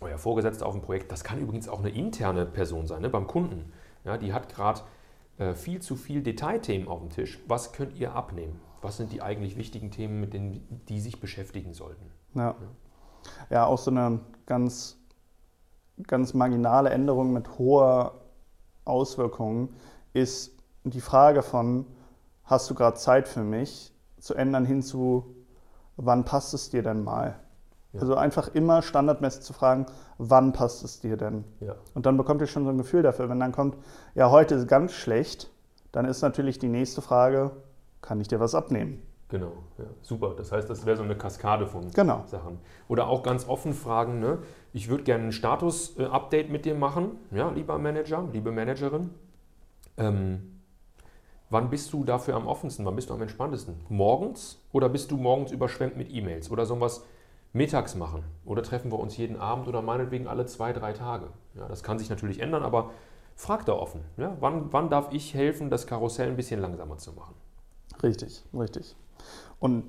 euer 0.00 0.18
Vorgesetzter 0.18 0.66
auf 0.66 0.72
dem 0.72 0.82
Projekt, 0.82 1.12
das 1.12 1.22
kann 1.22 1.38
übrigens 1.38 1.68
auch 1.68 1.80
eine 1.80 1.90
interne 1.90 2.46
Person 2.46 2.86
sein, 2.86 3.02
ne, 3.02 3.10
beim 3.10 3.26
Kunden, 3.26 3.72
ja, 4.04 4.16
die 4.16 4.32
hat 4.32 4.48
gerade 4.48 4.80
äh, 5.38 5.52
viel 5.52 5.80
zu 5.80 5.96
viel 5.96 6.22
Detailthemen 6.22 6.88
auf 6.88 7.00
dem 7.00 7.10
Tisch. 7.10 7.38
Was 7.46 7.72
könnt 7.72 7.94
ihr 7.98 8.14
abnehmen? 8.14 8.58
Was 8.82 8.96
sind 8.96 9.12
die 9.12 9.22
eigentlich 9.22 9.56
wichtigen 9.56 9.90
Themen, 9.90 10.20
mit 10.20 10.34
denen 10.34 10.82
die 10.88 11.00
sich 11.00 11.20
beschäftigen 11.20 11.74
sollten? 11.74 12.10
Ja, 12.34 12.54
ja. 13.50 13.66
auch 13.66 13.78
so 13.78 13.90
eine 13.90 14.20
ganz, 14.44 14.98
ganz 16.06 16.34
marginale 16.34 16.90
Änderung 16.90 17.32
mit 17.32 17.58
hoher 17.58 18.20
Auswirkungen 18.84 19.74
ist 20.12 20.52
die 20.84 21.00
Frage 21.00 21.42
von, 21.42 21.86
hast 22.44 22.70
du 22.70 22.74
gerade 22.74 22.96
Zeit 22.96 23.28
für 23.28 23.42
mich, 23.42 23.92
zu 24.18 24.34
ändern 24.34 24.64
hin 24.64 24.82
zu, 24.82 25.34
wann 25.96 26.24
passt 26.24 26.54
es 26.54 26.70
dir 26.70 26.82
denn 26.82 27.02
mal? 27.02 27.40
Ja. 27.92 28.00
Also 28.00 28.14
einfach 28.14 28.48
immer 28.48 28.82
standardmäßig 28.82 29.42
zu 29.42 29.52
fragen, 29.52 29.86
wann 30.18 30.52
passt 30.52 30.84
es 30.84 31.00
dir 31.00 31.16
denn? 31.16 31.44
Ja. 31.60 31.74
Und 31.94 32.06
dann 32.06 32.16
bekommt 32.16 32.40
ihr 32.40 32.46
schon 32.46 32.64
so 32.64 32.70
ein 32.70 32.78
Gefühl 32.78 33.02
dafür. 33.02 33.28
Wenn 33.28 33.40
dann 33.40 33.52
kommt, 33.52 33.76
ja, 34.14 34.30
heute 34.30 34.54
ist 34.54 34.68
ganz 34.68 34.92
schlecht, 34.92 35.50
dann 35.92 36.04
ist 36.04 36.22
natürlich 36.22 36.58
die 36.58 36.68
nächste 36.68 37.02
Frage, 37.02 37.52
kann 38.06 38.20
ich 38.20 38.28
dir 38.28 38.38
was 38.38 38.54
abnehmen? 38.54 39.02
Genau, 39.28 39.52
ja, 39.78 39.86
super. 40.02 40.34
Das 40.36 40.52
heißt, 40.52 40.70
das 40.70 40.86
wäre 40.86 40.96
so 40.96 41.02
eine 41.02 41.16
Kaskade 41.16 41.66
von 41.66 41.90
genau. 41.90 42.22
Sachen. 42.26 42.58
Oder 42.86 43.08
auch 43.08 43.24
ganz 43.24 43.48
offen 43.48 43.74
fragen, 43.74 44.20
ne? 44.20 44.38
ich 44.72 44.88
würde 44.88 45.02
gerne 45.02 45.24
ein 45.24 45.32
Status-Update 45.32 46.48
mit 46.48 46.64
dir 46.64 46.76
machen, 46.76 47.18
ja, 47.32 47.50
lieber 47.50 47.78
Manager, 47.78 48.24
liebe 48.32 48.52
Managerin. 48.52 49.10
Ähm, 49.96 50.60
wann 51.50 51.70
bist 51.70 51.92
du 51.92 52.04
dafür 52.04 52.36
am 52.36 52.46
offensten, 52.46 52.84
wann 52.84 52.94
bist 52.94 53.10
du 53.10 53.14
am 53.14 53.22
entspanntesten? 53.22 53.74
Morgens 53.88 54.62
oder 54.70 54.88
bist 54.88 55.10
du 55.10 55.16
morgens 55.16 55.50
überschwemmt 55.50 55.96
mit 55.96 56.12
E-Mails? 56.12 56.52
Oder 56.52 56.62
es 56.62 57.02
mittags 57.52 57.96
machen? 57.96 58.22
Oder 58.44 58.62
treffen 58.62 58.92
wir 58.92 59.00
uns 59.00 59.16
jeden 59.16 59.36
Abend 59.40 59.66
oder 59.66 59.82
meinetwegen 59.82 60.28
alle 60.28 60.46
zwei, 60.46 60.72
drei 60.72 60.92
Tage? 60.92 61.30
Ja, 61.54 61.66
das 61.66 61.82
kann 61.82 61.98
sich 61.98 62.10
natürlich 62.10 62.38
ändern, 62.38 62.62
aber 62.62 62.90
frag 63.34 63.66
da 63.66 63.72
offen. 63.72 64.02
Ja? 64.16 64.36
Wann, 64.38 64.72
wann 64.72 64.88
darf 64.88 65.12
ich 65.12 65.34
helfen, 65.34 65.68
das 65.68 65.88
Karussell 65.88 66.28
ein 66.28 66.36
bisschen 66.36 66.60
langsamer 66.60 66.98
zu 66.98 67.12
machen? 67.12 67.34
Richtig, 68.02 68.44
richtig. 68.54 68.96
Und 69.58 69.84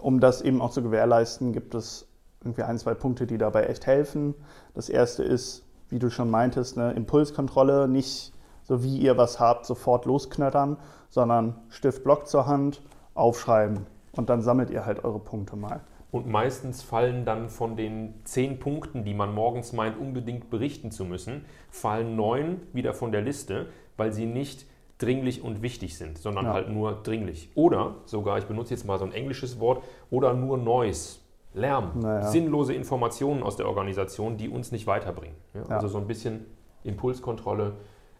um 0.00 0.20
das 0.20 0.42
eben 0.42 0.60
auch 0.60 0.70
zu 0.70 0.82
gewährleisten, 0.82 1.52
gibt 1.52 1.74
es 1.74 2.06
irgendwie 2.42 2.62
ein, 2.62 2.78
zwei 2.78 2.94
Punkte, 2.94 3.26
die 3.26 3.38
dabei 3.38 3.64
echt 3.64 3.86
helfen. 3.86 4.34
Das 4.74 4.88
erste 4.88 5.22
ist, 5.22 5.64
wie 5.88 5.98
du 5.98 6.10
schon 6.10 6.30
meintest, 6.30 6.78
eine 6.78 6.92
Impulskontrolle, 6.92 7.88
nicht 7.88 8.32
so 8.62 8.82
wie 8.82 8.98
ihr 8.98 9.16
was 9.16 9.40
habt, 9.40 9.66
sofort 9.66 10.04
losknattern, 10.04 10.76
sondern 11.08 11.56
Stift, 11.68 12.04
Block 12.04 12.26
zur 12.26 12.46
Hand, 12.46 12.82
aufschreiben 13.14 13.86
und 14.12 14.30
dann 14.30 14.42
sammelt 14.42 14.70
ihr 14.70 14.86
halt 14.86 15.04
eure 15.04 15.18
Punkte 15.18 15.56
mal. 15.56 15.80
Und 16.10 16.26
meistens 16.28 16.82
fallen 16.82 17.24
dann 17.24 17.50
von 17.50 17.76
den 17.76 18.14
zehn 18.24 18.58
Punkten, 18.58 19.04
die 19.04 19.14
man 19.14 19.34
morgens 19.34 19.72
meint, 19.72 19.98
unbedingt 19.98 20.50
berichten 20.50 20.90
zu 20.90 21.04
müssen, 21.04 21.44
fallen 21.68 22.16
neun 22.16 22.60
wieder 22.72 22.94
von 22.94 23.12
der 23.12 23.22
Liste, 23.22 23.66
weil 23.96 24.12
sie 24.12 24.26
nicht 24.26 24.66
dringlich 24.98 25.42
und 25.42 25.62
wichtig 25.62 25.98
sind, 25.98 26.18
sondern 26.18 26.46
ja. 26.46 26.52
halt 26.52 26.70
nur 26.70 26.92
dringlich. 27.02 27.50
Oder 27.54 27.96
sogar, 28.06 28.38
ich 28.38 28.46
benutze 28.46 28.72
jetzt 28.74 28.84
mal 28.86 28.98
so 28.98 29.04
ein 29.04 29.12
englisches 29.12 29.60
Wort, 29.60 29.82
oder 30.10 30.34
nur 30.34 30.58
Noise, 30.58 31.18
Lärm, 31.54 31.92
naja. 32.00 32.26
sinnlose 32.28 32.74
Informationen 32.74 33.42
aus 33.42 33.56
der 33.56 33.66
Organisation, 33.66 34.36
die 34.36 34.48
uns 34.48 34.72
nicht 34.72 34.86
weiterbringen. 34.86 35.36
Ja, 35.54 35.60
ja. 35.62 35.66
Also 35.76 35.88
so 35.88 35.98
ein 35.98 36.06
bisschen 36.06 36.46
Impulskontrolle, 36.84 37.74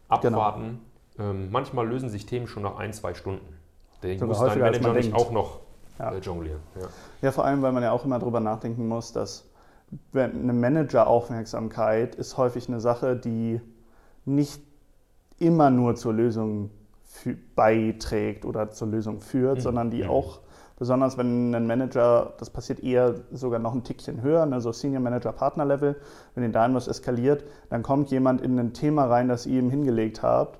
abwarten. 0.09 0.81
Genau. 1.17 1.31
Ähm, 1.31 1.51
manchmal 1.51 1.87
lösen 1.89 2.09
sich 2.09 2.27
Themen 2.27 2.47
schon 2.47 2.63
nach 2.63 2.77
ein, 2.77 2.93
zwei 2.93 3.15
Stunden. 3.15 3.47
Den 4.03 4.25
muss 4.27 4.39
dein 4.39 4.59
Manager 4.59 4.93
nicht 4.93 5.15
auch 5.15 5.31
noch 5.31 5.61
äh, 5.99 6.19
jonglieren. 6.19 6.61
Ja. 7.23 7.33
vor 7.33 7.45
allem, 7.45 7.63
weil 7.63 7.73
man 7.73 7.83
ja 7.83 7.93
auch 7.93 8.05
immer 8.05 8.19
darüber 8.19 8.41
nachdenken 8.41 8.87
muss, 8.87 9.13
dass 9.13 9.49
eine 10.13 10.53
Manager-Aufmerksamkeit 10.53 12.15
ist 12.17 12.37
häufig 12.37 12.69
eine 12.69 12.81
Sache, 12.81 13.17
die 13.17 13.61
nicht 14.25 14.63
immer 15.39 15.71
nur 15.71 15.95
zur 15.95 16.15
Lösung 16.15 16.71
beiträgt 17.55 18.45
oder 18.45 18.71
zur 18.71 18.89
Lösung 18.89 19.21
führt, 19.21 19.59
mhm. 19.59 19.63
sondern 19.63 19.91
die 19.91 20.07
auch, 20.07 20.41
besonders 20.79 21.17
wenn 21.17 21.55
ein 21.55 21.67
Manager, 21.67 22.35
das 22.39 22.51
passiert 22.51 22.81
eher 22.81 23.15
sogar 23.33 23.59
noch 23.59 23.75
ein 23.75 23.85
Tickchen 23.85 24.23
höher, 24.23 24.43
also 24.53 24.73
Senior 24.73 25.01
Manager 25.01 25.33
Partner 25.33 25.65
Level, 25.65 25.97
wenn 26.35 26.45
ihr 26.45 26.53
da 26.53 26.63
irgendwas 26.63 26.89
eskaliert, 26.89 27.45
dann 27.71 27.83
kommt 27.83 28.11
jemand 28.11 28.41
in 28.41 28.59
ein 28.59 28.73
Thema 28.73 29.07
rein, 29.07 29.29
das 29.29 29.47
ihr 29.47 29.59
ihm 29.59 29.71
hingelegt 29.71 30.23
habt, 30.23 30.59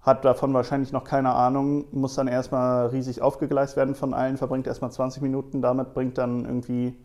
hat 0.00 0.24
davon 0.24 0.52
wahrscheinlich 0.52 0.92
noch 0.92 1.04
keine 1.04 1.32
Ahnung, 1.32 1.86
muss 1.92 2.14
dann 2.14 2.28
erstmal 2.28 2.88
riesig 2.88 3.22
aufgegleist 3.22 3.76
werden 3.76 3.94
von 3.94 4.12
allen, 4.12 4.36
verbringt 4.36 4.66
erstmal 4.66 4.92
20 4.92 5.22
Minuten 5.22 5.62
damit, 5.62 5.94
bringt 5.94 6.18
dann 6.18 6.44
irgendwie 6.44 6.96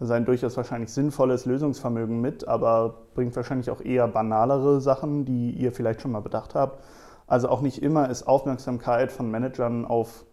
sein 0.00 0.24
durchaus 0.24 0.56
wahrscheinlich 0.56 0.92
sinnvolles 0.92 1.44
Lösungsvermögen 1.44 2.20
mit, 2.20 2.46
aber 2.46 2.94
bringt 3.14 3.34
wahrscheinlich 3.34 3.70
auch 3.70 3.80
eher 3.80 4.06
banalere 4.06 4.80
Sachen, 4.80 5.24
die 5.24 5.50
ihr 5.50 5.72
vielleicht 5.72 6.00
schon 6.00 6.12
mal 6.12 6.20
bedacht 6.20 6.54
habt. 6.54 6.82
Also 7.26 7.48
auch 7.48 7.60
nicht 7.60 7.82
immer 7.82 8.08
ist 8.08 8.26
Aufmerksamkeit 8.26 9.10
von 9.12 9.30
Managern 9.30 9.84
auf 9.84 10.24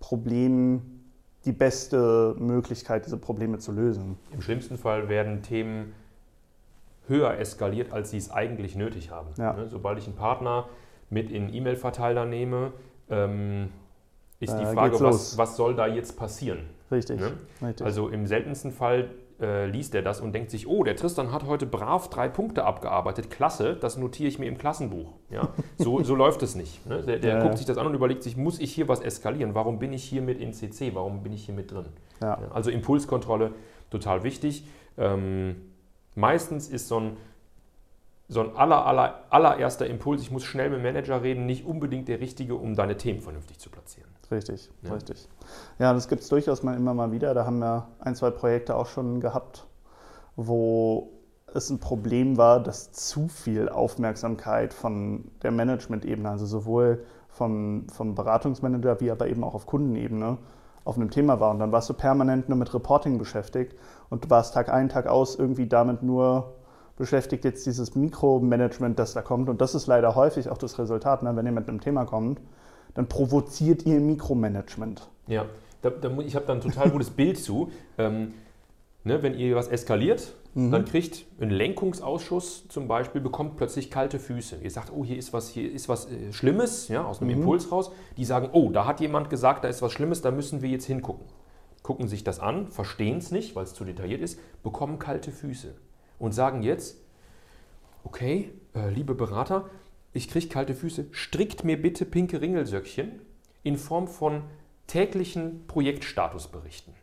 Problemen 0.00 1.10
die 1.44 1.52
beste 1.52 2.34
Möglichkeit, 2.38 3.04
diese 3.04 3.18
Probleme 3.18 3.58
zu 3.58 3.72
lösen. 3.72 4.16
Im 4.30 4.40
schlimmsten 4.40 4.78
Fall 4.78 5.08
werden 5.08 5.42
Themen 5.42 5.92
höher 7.08 7.36
eskaliert, 7.38 7.92
als 7.92 8.10
sie 8.10 8.16
es 8.16 8.30
eigentlich 8.30 8.76
nötig 8.76 9.10
haben. 9.10 9.28
Ja. 9.36 9.52
Ne, 9.52 9.68
sobald 9.68 9.98
ich 9.98 10.06
einen 10.06 10.16
Partner 10.16 10.68
mit 11.10 11.30
in 11.30 11.52
E-Mail-Verteiler 11.52 12.24
nehme, 12.24 12.72
ähm, 13.10 13.70
ist 14.40 14.58
die 14.58 14.66
Frage, 14.66 14.98
was, 15.00 15.36
was, 15.38 15.56
soll 15.56 15.74
da 15.74 15.86
jetzt 15.86 16.16
passieren? 16.16 16.60
Richtig, 16.92 17.20
ne? 17.20 17.32
richtig. 17.62 17.84
Also 17.84 18.08
im 18.08 18.26
seltensten 18.26 18.70
Fall 18.70 19.10
äh, 19.40 19.66
liest 19.66 19.94
er 19.94 20.02
das 20.02 20.20
und 20.20 20.34
denkt 20.34 20.50
sich, 20.50 20.68
oh, 20.68 20.84
der 20.84 20.94
Tristan 20.94 21.32
hat 21.32 21.46
heute 21.46 21.66
brav 21.66 22.08
drei 22.10 22.28
Punkte 22.28 22.64
abgearbeitet, 22.64 23.30
klasse, 23.30 23.74
das 23.74 23.96
notiere 23.96 24.28
ich 24.28 24.38
mir 24.38 24.46
im 24.46 24.58
Klassenbuch. 24.58 25.14
Ja? 25.30 25.48
So, 25.78 26.02
so 26.04 26.14
läuft 26.14 26.42
es 26.42 26.54
nicht. 26.54 26.86
Ne? 26.86 27.02
Der, 27.02 27.18
der 27.18 27.34
ja, 27.38 27.42
guckt 27.42 27.58
sich 27.58 27.66
das 27.66 27.78
an 27.78 27.86
und 27.86 27.94
überlegt 27.94 28.22
sich, 28.22 28.36
muss 28.36 28.60
ich 28.60 28.72
hier 28.72 28.86
was 28.86 29.00
eskalieren? 29.00 29.54
Warum 29.54 29.78
bin 29.78 29.92
ich 29.92 30.04
hier 30.04 30.22
mit 30.22 30.38
in 30.38 30.52
CC? 30.52 30.94
Warum 30.94 31.22
bin 31.22 31.32
ich 31.32 31.46
hier 31.46 31.54
mit 31.54 31.72
drin? 31.72 31.86
Ja. 32.20 32.38
Also 32.52 32.70
Impulskontrolle, 32.70 33.52
total 33.90 34.22
wichtig. 34.22 34.64
Ähm, 34.96 35.56
meistens 36.14 36.68
ist 36.68 36.88
so 36.88 37.00
ein 37.00 37.16
so 38.28 38.40
ein 38.40 38.56
aller, 38.56 38.86
aller, 38.86 39.24
allererster 39.30 39.86
Impuls, 39.86 40.22
ich 40.22 40.30
muss 40.30 40.44
schnell 40.44 40.70
mit 40.70 40.78
dem 40.78 40.82
Manager 40.82 41.22
reden, 41.22 41.46
nicht 41.46 41.66
unbedingt 41.66 42.08
der 42.08 42.20
richtige, 42.20 42.54
um 42.54 42.74
deine 42.74 42.96
Themen 42.96 43.20
vernünftig 43.20 43.58
zu 43.58 43.70
platzieren. 43.70 44.08
Richtig, 44.30 44.70
ja. 44.82 44.94
richtig. 44.94 45.28
Ja, 45.78 45.92
das 45.92 46.08
gibt 46.08 46.22
es 46.22 46.28
durchaus 46.28 46.62
mal 46.62 46.76
immer 46.76 46.94
mal 46.94 47.12
wieder. 47.12 47.34
Da 47.34 47.44
haben 47.44 47.58
wir 47.58 47.88
ein, 48.00 48.14
zwei 48.14 48.30
Projekte 48.30 48.76
auch 48.76 48.86
schon 48.86 49.20
gehabt, 49.20 49.66
wo 50.36 51.10
es 51.54 51.68
ein 51.68 51.78
Problem 51.78 52.38
war, 52.38 52.60
dass 52.60 52.92
zu 52.92 53.28
viel 53.28 53.68
Aufmerksamkeit 53.68 54.72
von 54.72 55.30
der 55.42 55.50
Management-Ebene, 55.50 56.30
also 56.30 56.46
sowohl 56.46 57.04
vom, 57.28 57.86
vom 57.88 58.14
Beratungsmanager 58.14 59.00
wie 59.00 59.10
aber 59.10 59.28
eben 59.28 59.44
auch 59.44 59.54
auf 59.54 59.66
Kundenebene, 59.66 60.38
auf 60.84 60.96
einem 60.96 61.10
Thema 61.10 61.40
war. 61.40 61.50
Und 61.50 61.58
dann 61.58 61.72
warst 61.72 61.90
du 61.90 61.94
permanent 61.94 62.48
nur 62.48 62.58
mit 62.58 62.72
Reporting 62.72 63.18
beschäftigt 63.18 63.76
und 64.10 64.24
du 64.24 64.30
warst 64.30 64.54
Tag 64.54 64.70
ein, 64.70 64.88
Tag 64.88 65.06
aus 65.06 65.36
irgendwie 65.36 65.66
damit 65.66 66.02
nur 66.02 66.54
beschäftigt, 66.96 67.44
jetzt 67.44 67.66
dieses 67.66 67.94
Mikromanagement, 67.94 68.98
das 68.98 69.14
da 69.14 69.22
kommt. 69.22 69.48
Und 69.48 69.60
das 69.60 69.74
ist 69.74 69.86
leider 69.86 70.14
häufig 70.14 70.48
auch 70.48 70.58
das 70.58 70.78
Resultat, 70.78 71.22
ne? 71.22 71.34
wenn 71.34 71.46
ihr 71.46 71.52
mit 71.52 71.68
einem 71.68 71.80
Thema 71.80 72.04
kommt 72.04 72.40
dann 72.94 73.08
provoziert 73.08 73.86
ihr 73.86 74.00
Mikromanagement. 74.00 75.08
Ja, 75.26 75.46
da, 75.80 75.90
da, 75.90 76.16
ich 76.18 76.34
habe 76.34 76.46
da 76.46 76.54
ein 76.54 76.60
total 76.60 76.90
gutes 76.90 77.10
Bild 77.16 77.38
zu. 77.38 77.70
Ähm, 77.98 78.34
ne, 79.04 79.22
wenn 79.22 79.34
ihr 79.34 79.56
was 79.56 79.68
eskaliert, 79.68 80.34
mhm. 80.54 80.70
dann 80.70 80.84
kriegt 80.84 81.24
ein 81.40 81.50
Lenkungsausschuss 81.50 82.68
zum 82.68 82.88
Beispiel, 82.88 83.20
bekommt 83.20 83.56
plötzlich 83.56 83.90
kalte 83.90 84.18
Füße. 84.18 84.56
Ihr 84.62 84.70
sagt, 84.70 84.92
oh, 84.94 85.04
hier 85.04 85.16
ist 85.16 85.32
was, 85.32 85.48
hier 85.48 85.70
ist 85.70 85.88
was 85.88 86.10
äh, 86.10 86.32
Schlimmes, 86.32 86.88
ja, 86.88 87.04
aus 87.04 87.20
einem 87.20 87.30
mhm. 87.30 87.40
Impuls 87.40 87.72
raus. 87.72 87.90
Die 88.16 88.24
sagen, 88.24 88.50
oh, 88.52 88.70
da 88.70 88.86
hat 88.86 89.00
jemand 89.00 89.30
gesagt, 89.30 89.64
da 89.64 89.68
ist 89.68 89.82
was 89.82 89.92
Schlimmes, 89.92 90.20
da 90.20 90.30
müssen 90.30 90.62
wir 90.62 90.68
jetzt 90.68 90.86
hingucken. 90.86 91.26
Gucken 91.82 92.06
sich 92.06 92.22
das 92.22 92.38
an, 92.38 92.68
verstehen 92.68 93.18
es 93.18 93.32
nicht, 93.32 93.56
weil 93.56 93.64
es 93.64 93.74
zu 93.74 93.84
detailliert 93.84 94.20
ist, 94.20 94.38
bekommen 94.62 95.00
kalte 95.00 95.32
Füße 95.32 95.74
und 96.22 96.32
sagen 96.32 96.62
jetzt, 96.62 96.98
okay, 98.04 98.52
äh, 98.76 98.88
liebe 98.90 99.14
Berater, 99.14 99.68
ich 100.12 100.28
kriege 100.28 100.46
kalte 100.46 100.74
Füße, 100.74 101.06
strickt 101.10 101.64
mir 101.64 101.80
bitte 101.80 102.04
pinke 102.04 102.40
Ringelsöckchen 102.40 103.20
in 103.64 103.76
Form 103.76 104.06
von 104.06 104.44
täglichen 104.86 105.66
Projektstatusberichten. 105.66 106.94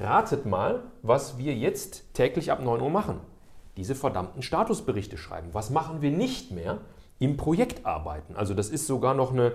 Ratet 0.00 0.46
mal, 0.46 0.82
was 1.02 1.36
wir 1.36 1.54
jetzt 1.54 2.14
täglich 2.14 2.50
ab 2.50 2.62
9 2.62 2.80
Uhr 2.80 2.88
machen. 2.88 3.20
Diese 3.76 3.94
verdammten 3.94 4.40
Statusberichte 4.40 5.18
schreiben. 5.18 5.48
Was 5.52 5.68
machen 5.68 6.00
wir 6.00 6.10
nicht 6.10 6.52
mehr? 6.52 6.78
Im 7.18 7.36
Projekt 7.36 7.84
arbeiten. 7.84 8.34
Also 8.34 8.54
das 8.54 8.70
ist 8.70 8.86
sogar 8.86 9.12
noch 9.12 9.32
eine, 9.32 9.52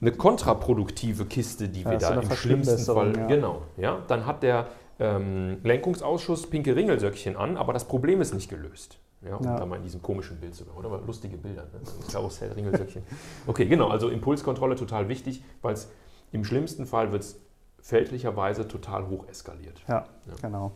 eine 0.00 0.12
kontraproduktive 0.12 1.26
Kiste, 1.26 1.68
die 1.68 1.84
wir 1.84 1.94
ja, 1.94 1.98
da 1.98 2.20
im 2.20 2.30
schlimmsten 2.30 2.78
Fall. 2.78 3.16
Ja. 3.16 3.26
Genau. 3.26 3.62
Ja, 3.76 4.02
dann 4.06 4.24
hat 4.24 4.44
der 4.44 4.68
ähm, 4.98 5.58
Lenkungsausschuss 5.62 6.48
pinke 6.48 6.74
Ringelsöckchen 6.74 7.36
an, 7.36 7.56
aber 7.56 7.72
das 7.72 7.86
Problem 7.86 8.20
ist 8.20 8.34
nicht 8.34 8.48
gelöst. 8.48 8.98
Ja, 9.22 9.36
und 9.36 9.44
ja. 9.44 9.58
da 9.58 9.66
mal 9.66 9.76
in 9.76 9.82
diesem 9.82 10.02
komischen 10.02 10.38
Bild 10.38 10.54
sogar, 10.54 10.76
oder? 10.76 10.86
Aber 10.88 11.00
lustige 11.06 11.36
Bilder, 11.36 11.62
ne? 11.62 11.80
Karussell, 12.12 12.52
Ringelsöckchen. 12.52 13.02
Okay, 13.46 13.66
genau, 13.66 13.88
also 13.88 14.08
Impulskontrolle 14.08 14.76
total 14.76 15.08
wichtig, 15.08 15.42
weil 15.62 15.74
es 15.74 15.88
im 16.32 16.44
schlimmsten 16.44 16.86
Fall 16.86 17.12
wird 17.12 17.22
es 17.22 17.40
fälschlicherweise 17.80 18.68
total 18.68 19.08
hoch 19.08 19.26
eskaliert. 19.28 19.82
Ja, 19.88 20.06
ja. 20.26 20.34
genau. 20.42 20.72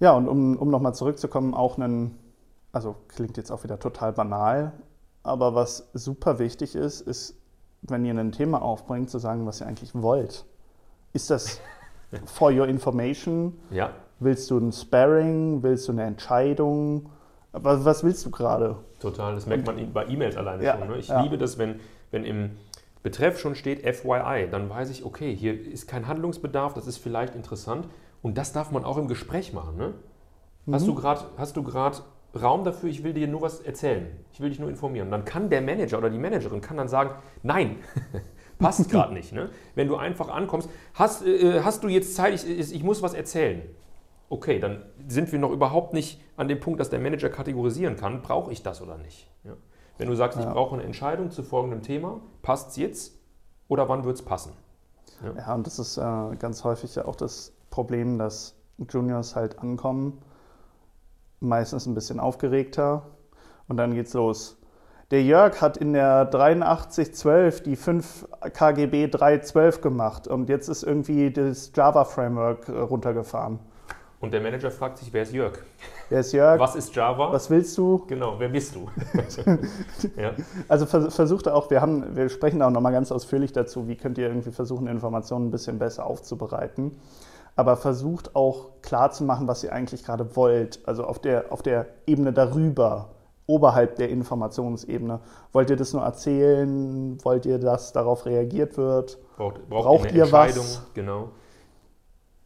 Ja, 0.00 0.12
und 0.12 0.26
um, 0.26 0.56
um 0.56 0.70
nochmal 0.70 0.94
zurückzukommen, 0.94 1.54
auch 1.54 1.78
ein, 1.78 2.18
also 2.72 2.96
klingt 3.08 3.36
jetzt 3.36 3.52
auch 3.52 3.62
wieder 3.62 3.78
total 3.78 4.12
banal, 4.12 4.72
aber 5.22 5.54
was 5.54 5.90
super 5.92 6.38
wichtig 6.38 6.74
ist, 6.74 7.00
ist, 7.02 7.36
wenn 7.82 8.04
ihr 8.04 8.14
ein 8.14 8.32
Thema 8.32 8.62
aufbringt, 8.62 9.10
zu 9.10 9.18
sagen, 9.18 9.46
was 9.46 9.60
ihr 9.60 9.66
eigentlich 9.66 9.94
wollt. 9.94 10.44
Ist 11.12 11.30
das 11.30 11.60
for 12.26 12.52
your 12.52 12.66
information? 12.66 13.58
Ja. 13.70 13.90
Willst 14.20 14.50
du 14.50 14.58
ein 14.58 14.72
Sparring? 14.72 15.62
Willst 15.62 15.88
du 15.88 15.92
eine 15.92 16.04
Entscheidung? 16.04 17.10
Was, 17.52 17.84
was 17.84 18.04
willst 18.04 18.24
du 18.24 18.30
gerade? 18.30 18.76
Total, 19.00 19.34
das 19.34 19.46
merkt 19.46 19.66
man 19.66 19.92
bei 19.92 20.06
E-Mails 20.06 20.36
alleine 20.36 20.62
ja, 20.62 20.78
schon. 20.78 20.88
Ne? 20.88 20.98
Ich 20.98 21.08
ja. 21.08 21.22
liebe 21.22 21.38
das, 21.38 21.58
wenn, 21.58 21.80
wenn 22.10 22.24
im 22.24 22.50
Betreff 23.02 23.38
schon 23.38 23.54
steht 23.54 23.80
FYI, 23.80 24.48
dann 24.50 24.70
weiß 24.70 24.90
ich, 24.90 25.04
okay, 25.04 25.34
hier 25.34 25.60
ist 25.60 25.88
kein 25.88 26.06
Handlungsbedarf, 26.06 26.72
das 26.74 26.86
ist 26.86 26.98
vielleicht 26.98 27.34
interessant. 27.34 27.88
Und 28.22 28.38
das 28.38 28.52
darf 28.52 28.70
man 28.70 28.84
auch 28.84 28.96
im 28.96 29.08
Gespräch 29.08 29.52
machen. 29.52 29.76
Ne? 29.76 29.94
Mhm. 30.66 30.74
Hast 30.74 30.86
du 31.56 31.64
gerade 31.64 32.00
Raum 32.40 32.64
dafür, 32.64 32.88
ich 32.88 33.04
will 33.04 33.12
dir 33.12 33.28
nur 33.28 33.42
was 33.42 33.60
erzählen, 33.60 34.06
ich 34.32 34.40
will 34.40 34.48
dich 34.48 34.58
nur 34.58 34.70
informieren. 34.70 35.08
Und 35.08 35.12
dann 35.12 35.24
kann 35.24 35.50
der 35.50 35.60
Manager 35.60 35.98
oder 35.98 36.08
die 36.08 36.18
Managerin 36.18 36.60
kann 36.62 36.78
dann 36.78 36.88
sagen, 36.88 37.10
nein, 37.42 37.76
passt 38.62 38.88
gerade 38.90 39.12
nicht. 39.12 39.32
Ne? 39.32 39.50
Wenn 39.74 39.88
du 39.88 39.96
einfach 39.96 40.28
ankommst, 40.28 40.70
hast, 40.94 41.26
äh, 41.26 41.62
hast 41.62 41.84
du 41.84 41.88
jetzt 41.88 42.14
Zeit, 42.14 42.34
ich, 42.34 42.74
ich 42.74 42.82
muss 42.82 43.02
was 43.02 43.14
erzählen. 43.14 43.62
Okay, 44.30 44.58
dann 44.58 44.82
sind 45.08 45.30
wir 45.30 45.38
noch 45.38 45.50
überhaupt 45.50 45.92
nicht 45.92 46.22
an 46.36 46.48
dem 46.48 46.58
Punkt, 46.58 46.80
dass 46.80 46.88
der 46.88 47.00
Manager 47.00 47.28
kategorisieren 47.28 47.96
kann, 47.96 48.22
brauche 48.22 48.50
ich 48.50 48.62
das 48.62 48.80
oder 48.80 48.96
nicht. 48.96 49.28
Ja. 49.44 49.52
Wenn 49.98 50.08
du 50.08 50.14
sagst, 50.14 50.38
ja. 50.38 50.44
ich 50.44 50.50
brauche 50.50 50.74
eine 50.74 50.84
Entscheidung 50.84 51.30
zu 51.30 51.42
folgendem 51.42 51.82
Thema, 51.82 52.20
passt 52.40 52.70
es 52.70 52.76
jetzt 52.76 53.18
oder 53.68 53.88
wann 53.90 54.04
wird 54.04 54.16
es 54.16 54.22
passen? 54.22 54.52
Ja. 55.22 55.34
ja. 55.36 55.54
und 55.54 55.66
das 55.66 55.78
ist 55.78 55.98
äh, 55.98 56.36
ganz 56.38 56.64
häufig 56.64 56.94
ja 56.94 57.04
auch 57.04 57.16
das 57.16 57.52
Problem, 57.70 58.18
dass 58.18 58.54
Juniors 58.90 59.36
halt 59.36 59.58
ankommen, 59.58 60.22
meistens 61.40 61.86
ein 61.86 61.94
bisschen 61.94 62.20
aufgeregter 62.20 63.02
und 63.68 63.76
dann 63.76 63.94
geht's 63.94 64.14
los. 64.14 64.61
Der 65.12 65.22
Jörg 65.22 65.60
hat 65.60 65.76
in 65.76 65.92
der 65.92 66.30
8312 66.34 67.64
die 67.64 67.76
5 67.76 68.26
KGB 68.54 69.08
312 69.08 69.82
gemacht 69.82 70.26
und 70.26 70.48
jetzt 70.48 70.68
ist 70.68 70.84
irgendwie 70.84 71.30
das 71.30 71.70
Java 71.74 72.06
Framework 72.06 72.66
äh, 72.70 72.78
runtergefahren. 72.78 73.58
Und 74.20 74.32
der 74.32 74.40
Manager 74.40 74.70
fragt 74.70 74.96
sich, 74.96 75.12
wer 75.12 75.24
ist 75.24 75.34
Jörg? 75.34 75.58
Wer 76.08 76.20
ist 76.20 76.32
Jörg? 76.32 76.58
Was 76.58 76.76
ist 76.76 76.96
Java? 76.96 77.30
Was 77.30 77.50
willst 77.50 77.76
du? 77.76 78.06
Genau, 78.06 78.36
wer 78.38 78.48
bist 78.48 78.74
du? 78.74 78.88
ja. 80.16 80.32
Also 80.66 80.86
versucht 80.86 81.46
auch, 81.46 81.68
wir, 81.68 81.82
haben, 81.82 82.16
wir 82.16 82.30
sprechen 82.30 82.62
auch 82.62 82.70
nochmal 82.70 82.92
ganz 82.92 83.12
ausführlich 83.12 83.52
dazu, 83.52 83.88
wie 83.88 83.96
könnt 83.96 84.16
ihr 84.16 84.28
irgendwie 84.28 84.50
versuchen, 84.50 84.86
Informationen 84.86 85.48
ein 85.48 85.50
bisschen 85.50 85.78
besser 85.78 86.06
aufzubereiten. 86.06 86.98
Aber 87.54 87.76
versucht 87.76 88.34
auch 88.34 88.70
klar 88.80 89.10
zu 89.10 89.24
machen, 89.24 89.46
was 89.46 89.62
ihr 89.62 89.74
eigentlich 89.74 90.04
gerade 90.04 90.36
wollt. 90.36 90.80
Also 90.86 91.04
auf 91.04 91.18
der, 91.18 91.52
auf 91.52 91.60
der 91.60 91.88
Ebene 92.06 92.32
darüber, 92.32 93.10
oberhalb 93.52 93.96
der 93.96 94.08
Informationsebene. 94.08 95.20
Wollt 95.52 95.70
ihr 95.70 95.76
das 95.76 95.92
nur 95.92 96.02
erzählen? 96.02 97.22
Wollt 97.22 97.46
ihr, 97.46 97.58
dass 97.58 97.92
darauf 97.92 98.26
reagiert 98.26 98.76
wird? 98.76 99.18
Braucht, 99.36 99.68
braucht, 99.68 99.84
braucht 99.84 100.12
ihr 100.12 100.30
was? 100.32 100.82
Genau. 100.94 101.30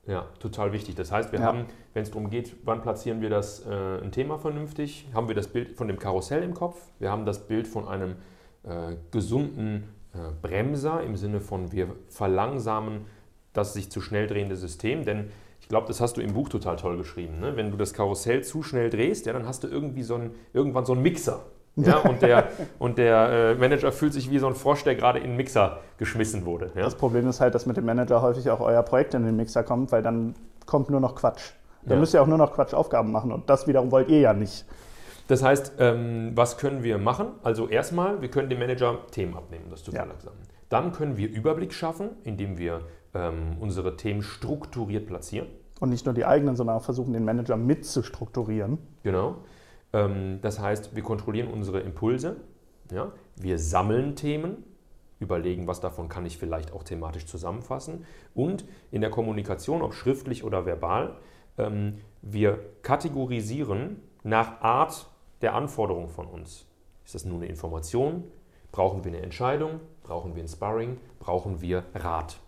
Ja, 0.07 0.27
total 0.39 0.73
wichtig. 0.73 0.95
Das 0.95 1.11
heißt, 1.11 1.33
wir 1.33 1.41
ja. 1.41 1.47
haben, 1.47 1.67
wenn 1.95 2.03
es 2.03 2.11
darum 2.11 2.31
geht, 2.31 2.57
wann 2.65 2.81
platzieren 2.81 3.21
wir 3.21 3.31
das 3.31 3.67
äh, 3.67 4.03
ein 4.03 4.13
Thema 4.13 4.39
vernünftig, 4.39 5.09
haben 5.13 5.29
wir 5.29 5.35
das 5.35 5.49
Bild 5.49 5.77
von 5.77 5.89
dem 5.89 5.99
Karussell 5.99 6.43
im 6.43 6.55
Kopf, 6.55 6.81
wir 6.99 7.11
haben 7.11 7.27
das 7.27 7.47
Bild 7.47 7.67
von 7.67 7.89
einem 7.89 8.17
äh, 8.63 8.97
gesunden 9.11 9.89
äh, 10.15 10.19
Bremser 10.43 11.03
im 11.03 11.17
Sinne 11.17 11.41
von 11.41 11.73
wir 11.73 11.89
verlangsamen 12.09 13.07
das 13.53 13.73
sich 13.73 13.91
zu 13.91 14.01
schnell 14.01 14.27
drehende 14.27 14.55
System, 14.55 15.05
denn 15.05 15.31
ich 15.67 15.69
glaube, 15.69 15.89
das 15.89 16.01
hast 16.01 16.17
du 16.17 16.21
im 16.21 16.33
Buch 16.33 16.49
total 16.49 16.77
toll 16.77 16.97
geschrieben. 16.97 17.41
Ne? 17.41 17.57
Wenn 17.57 17.73
du 17.73 17.77
das 17.77 17.93
Karussell 17.93 18.45
zu 18.45 18.63
schnell 18.63 18.89
drehst, 18.89 19.27
ja, 19.27 19.33
dann 19.33 19.49
hast 19.49 19.65
du 19.65 19.67
irgendwie 19.67 20.05
so 20.05 20.15
ein, 20.15 20.31
irgendwann 20.53 20.87
so 20.87 20.93
einen 20.93 21.03
Mixer. 21.03 21.41
Ja, 21.75 21.99
und 22.09 22.23
der, 22.23 22.51
und 22.79 22.99
der 22.99 23.31
äh, 23.31 23.55
Manager 23.57 23.91
fühlt 23.91 24.13
sich 24.13 24.31
wie 24.31 24.39
so 24.39 24.47
ein 24.47 24.55
Frosch, 24.55 24.85
der 24.85 24.95
gerade 24.95 25.19
in 25.19 25.31
den 25.31 25.37
Mixer 25.37 25.81
geschmissen 25.99 26.45
wurde. 26.45 26.71
Ja? 26.77 26.85
Das 26.85 26.95
Problem 26.95 27.29
ist 27.29 27.41
halt, 27.41 27.57
dass 27.57 27.67
mit 27.67 27.77
dem 27.77 27.85
Manager 27.85 28.23
häufig 28.23 28.49
auch 28.49 28.61
euer 28.61 28.85
Projekt 28.85 29.15
in 29.15 29.25
den 29.25 29.35
Mixer 29.35 29.65
kommt, 29.65 29.91
weil 29.91 30.05
dann 30.05 30.37
kommt 30.67 30.89
nur 30.89 31.01
noch 31.01 31.17
Quatsch. 31.17 31.51
Dann 31.83 31.95
ja. 31.95 31.99
müsst 31.99 32.15
ihr 32.15 32.23
auch 32.23 32.29
nur 32.29 32.39
noch 32.39 32.55
Quatschaufgaben 32.55 33.11
machen 33.11 33.33
und 33.33 33.51
das 33.51 33.67
wiederum 33.67 33.91
wollt 33.91 34.09
ihr 34.09 34.21
ja 34.21 34.35
nicht. 34.35 34.67
Das 35.27 35.43
heißt, 35.43 35.73
ähm, 35.81 36.31
was 36.37 36.59
können 36.59 36.85
wir 36.85 36.99
machen? 36.99 37.31
Also 37.43 37.67
erstmal, 37.67 38.23
wir 38.23 38.31
können 38.31 38.51
dem 38.51 38.61
Manager 38.61 38.99
Themen 39.11 39.37
abnehmen, 39.37 39.65
das 39.69 39.83
zu 39.83 39.91
verlangsamen. 39.91 40.39
Ja. 40.41 40.49
Dann 40.69 40.93
können 40.93 41.17
wir 41.17 41.29
Überblick 41.29 41.75
schaffen, 41.75 42.11
indem 42.23 42.57
wir 42.57 42.83
ähm, 43.15 43.57
unsere 43.61 43.97
Themen 43.97 44.23
strukturiert 44.23 45.07
platzieren. 45.07 45.49
Und 45.81 45.91
nicht 45.91 46.07
nur 46.07 46.15
die 46.15 46.25
eigenen, 46.25 46.57
sondern 46.57 46.77
auch 46.77 46.85
versuchen, 46.85 47.13
den 47.13 47.25
Manager 47.25 47.57
mitzustrukturieren. 47.57 48.79
Genau. 49.03 49.37
Ähm, 49.93 50.39
das 50.43 50.59
heißt, 50.59 50.97
wir 50.97 51.03
kontrollieren 51.03 51.49
unsere 51.49 51.81
Impulse, 51.81 52.37
ja? 52.91 53.13
wir 53.37 53.59
sammeln 53.59 54.17
Themen, 54.17 54.65
überlegen, 55.19 55.67
was 55.67 55.81
davon 55.81 56.09
kann 56.09 56.27
ich 56.27 56.39
vielleicht 56.39 56.73
auch 56.73 56.83
thematisch 56.83 57.27
zusammenfassen 57.27 58.05
und 58.35 58.67
in 58.91 59.01
der 59.01 59.11
Kommunikation, 59.11 59.83
ob 59.83 59.95
schriftlich 59.95 60.45
oder 60.45 60.67
verbal, 60.67 61.17
ähm, 61.59 61.99
wir 62.23 62.59
kategorisieren 62.83 64.03
nach 64.23 64.61
Art 64.61 65.07
der 65.41 65.55
Anforderung 65.55 66.09
von 66.09 66.27
uns. 66.27 66.67
Ist 67.05 67.15
das 67.15 67.25
nun 67.25 67.37
eine 67.37 67.47
Information? 67.47 68.25
Brauchen 68.73 69.05
wir 69.05 69.13
eine 69.13 69.23
Entscheidung? 69.23 69.81
Brauchen 70.03 70.35
wir 70.35 70.43
ein 70.43 70.49
Sparring? 70.49 70.99
Brauchen 71.19 71.61
wir 71.61 71.85
Rat? 71.95 72.39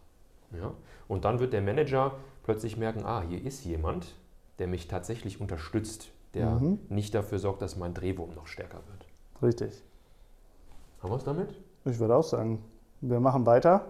Ja? 0.53 0.73
Und 1.09 1.25
dann 1.25 1.41
wird 1.41 1.53
der 1.53 1.63
Manager 1.63 2.13
plötzlich 2.45 2.77
merken, 2.77 3.05
ah, 3.05 3.23
hier 3.29 3.45
ist 3.45 3.65
jemand, 3.65 4.15
der 4.59 4.67
mich 4.67 4.89
tatsächlich 4.89 5.41
unterstützt, 5.41 6.11
der 6.35 6.51
mhm. 6.51 6.79
nicht 6.89 7.15
dafür 7.15 7.39
sorgt, 7.39 7.63
dass 7.63 7.77
mein 7.77 7.95
Drehwurm 7.95 8.35
noch 8.35 8.47
stärker 8.47 8.81
wird. 8.87 9.07
Richtig. 9.43 9.83
Haben 11.03 11.13
wir 11.13 11.17
es 11.17 11.25
damit? 11.25 11.55
Ich 11.85 11.99
würde 11.99 12.17
auch 12.17 12.25
sagen, 12.25 12.63
wir 13.01 13.21
machen 13.21 13.47
weiter. 13.47 13.85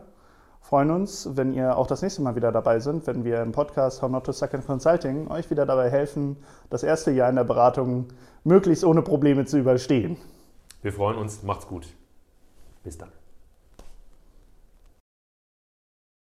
Freuen 0.60 0.90
uns, 0.90 1.30
wenn 1.34 1.54
ihr 1.54 1.78
auch 1.78 1.86
das 1.86 2.02
nächste 2.02 2.20
Mal 2.20 2.36
wieder 2.36 2.52
dabei 2.52 2.80
sind, 2.80 3.06
wenn 3.06 3.24
wir 3.24 3.40
im 3.40 3.52
Podcast 3.52 4.02
How 4.02 4.10
Not 4.10 4.24
to 4.24 4.32
Suck 4.32 4.52
in 4.52 4.64
Consulting 4.64 5.28
euch 5.28 5.50
wieder 5.50 5.64
dabei 5.64 5.88
helfen, 5.88 6.36
das 6.68 6.82
erste 6.82 7.10
Jahr 7.10 7.30
in 7.30 7.36
der 7.36 7.44
Beratung 7.44 8.08
möglichst 8.44 8.84
ohne 8.84 9.02
Probleme 9.02 9.46
zu 9.46 9.58
überstehen. 9.58 10.18
Wir 10.82 10.92
freuen 10.92 11.16
uns, 11.16 11.42
macht's 11.42 11.66
gut. 11.66 11.86
Bis 12.84 12.98
dann. 12.98 13.10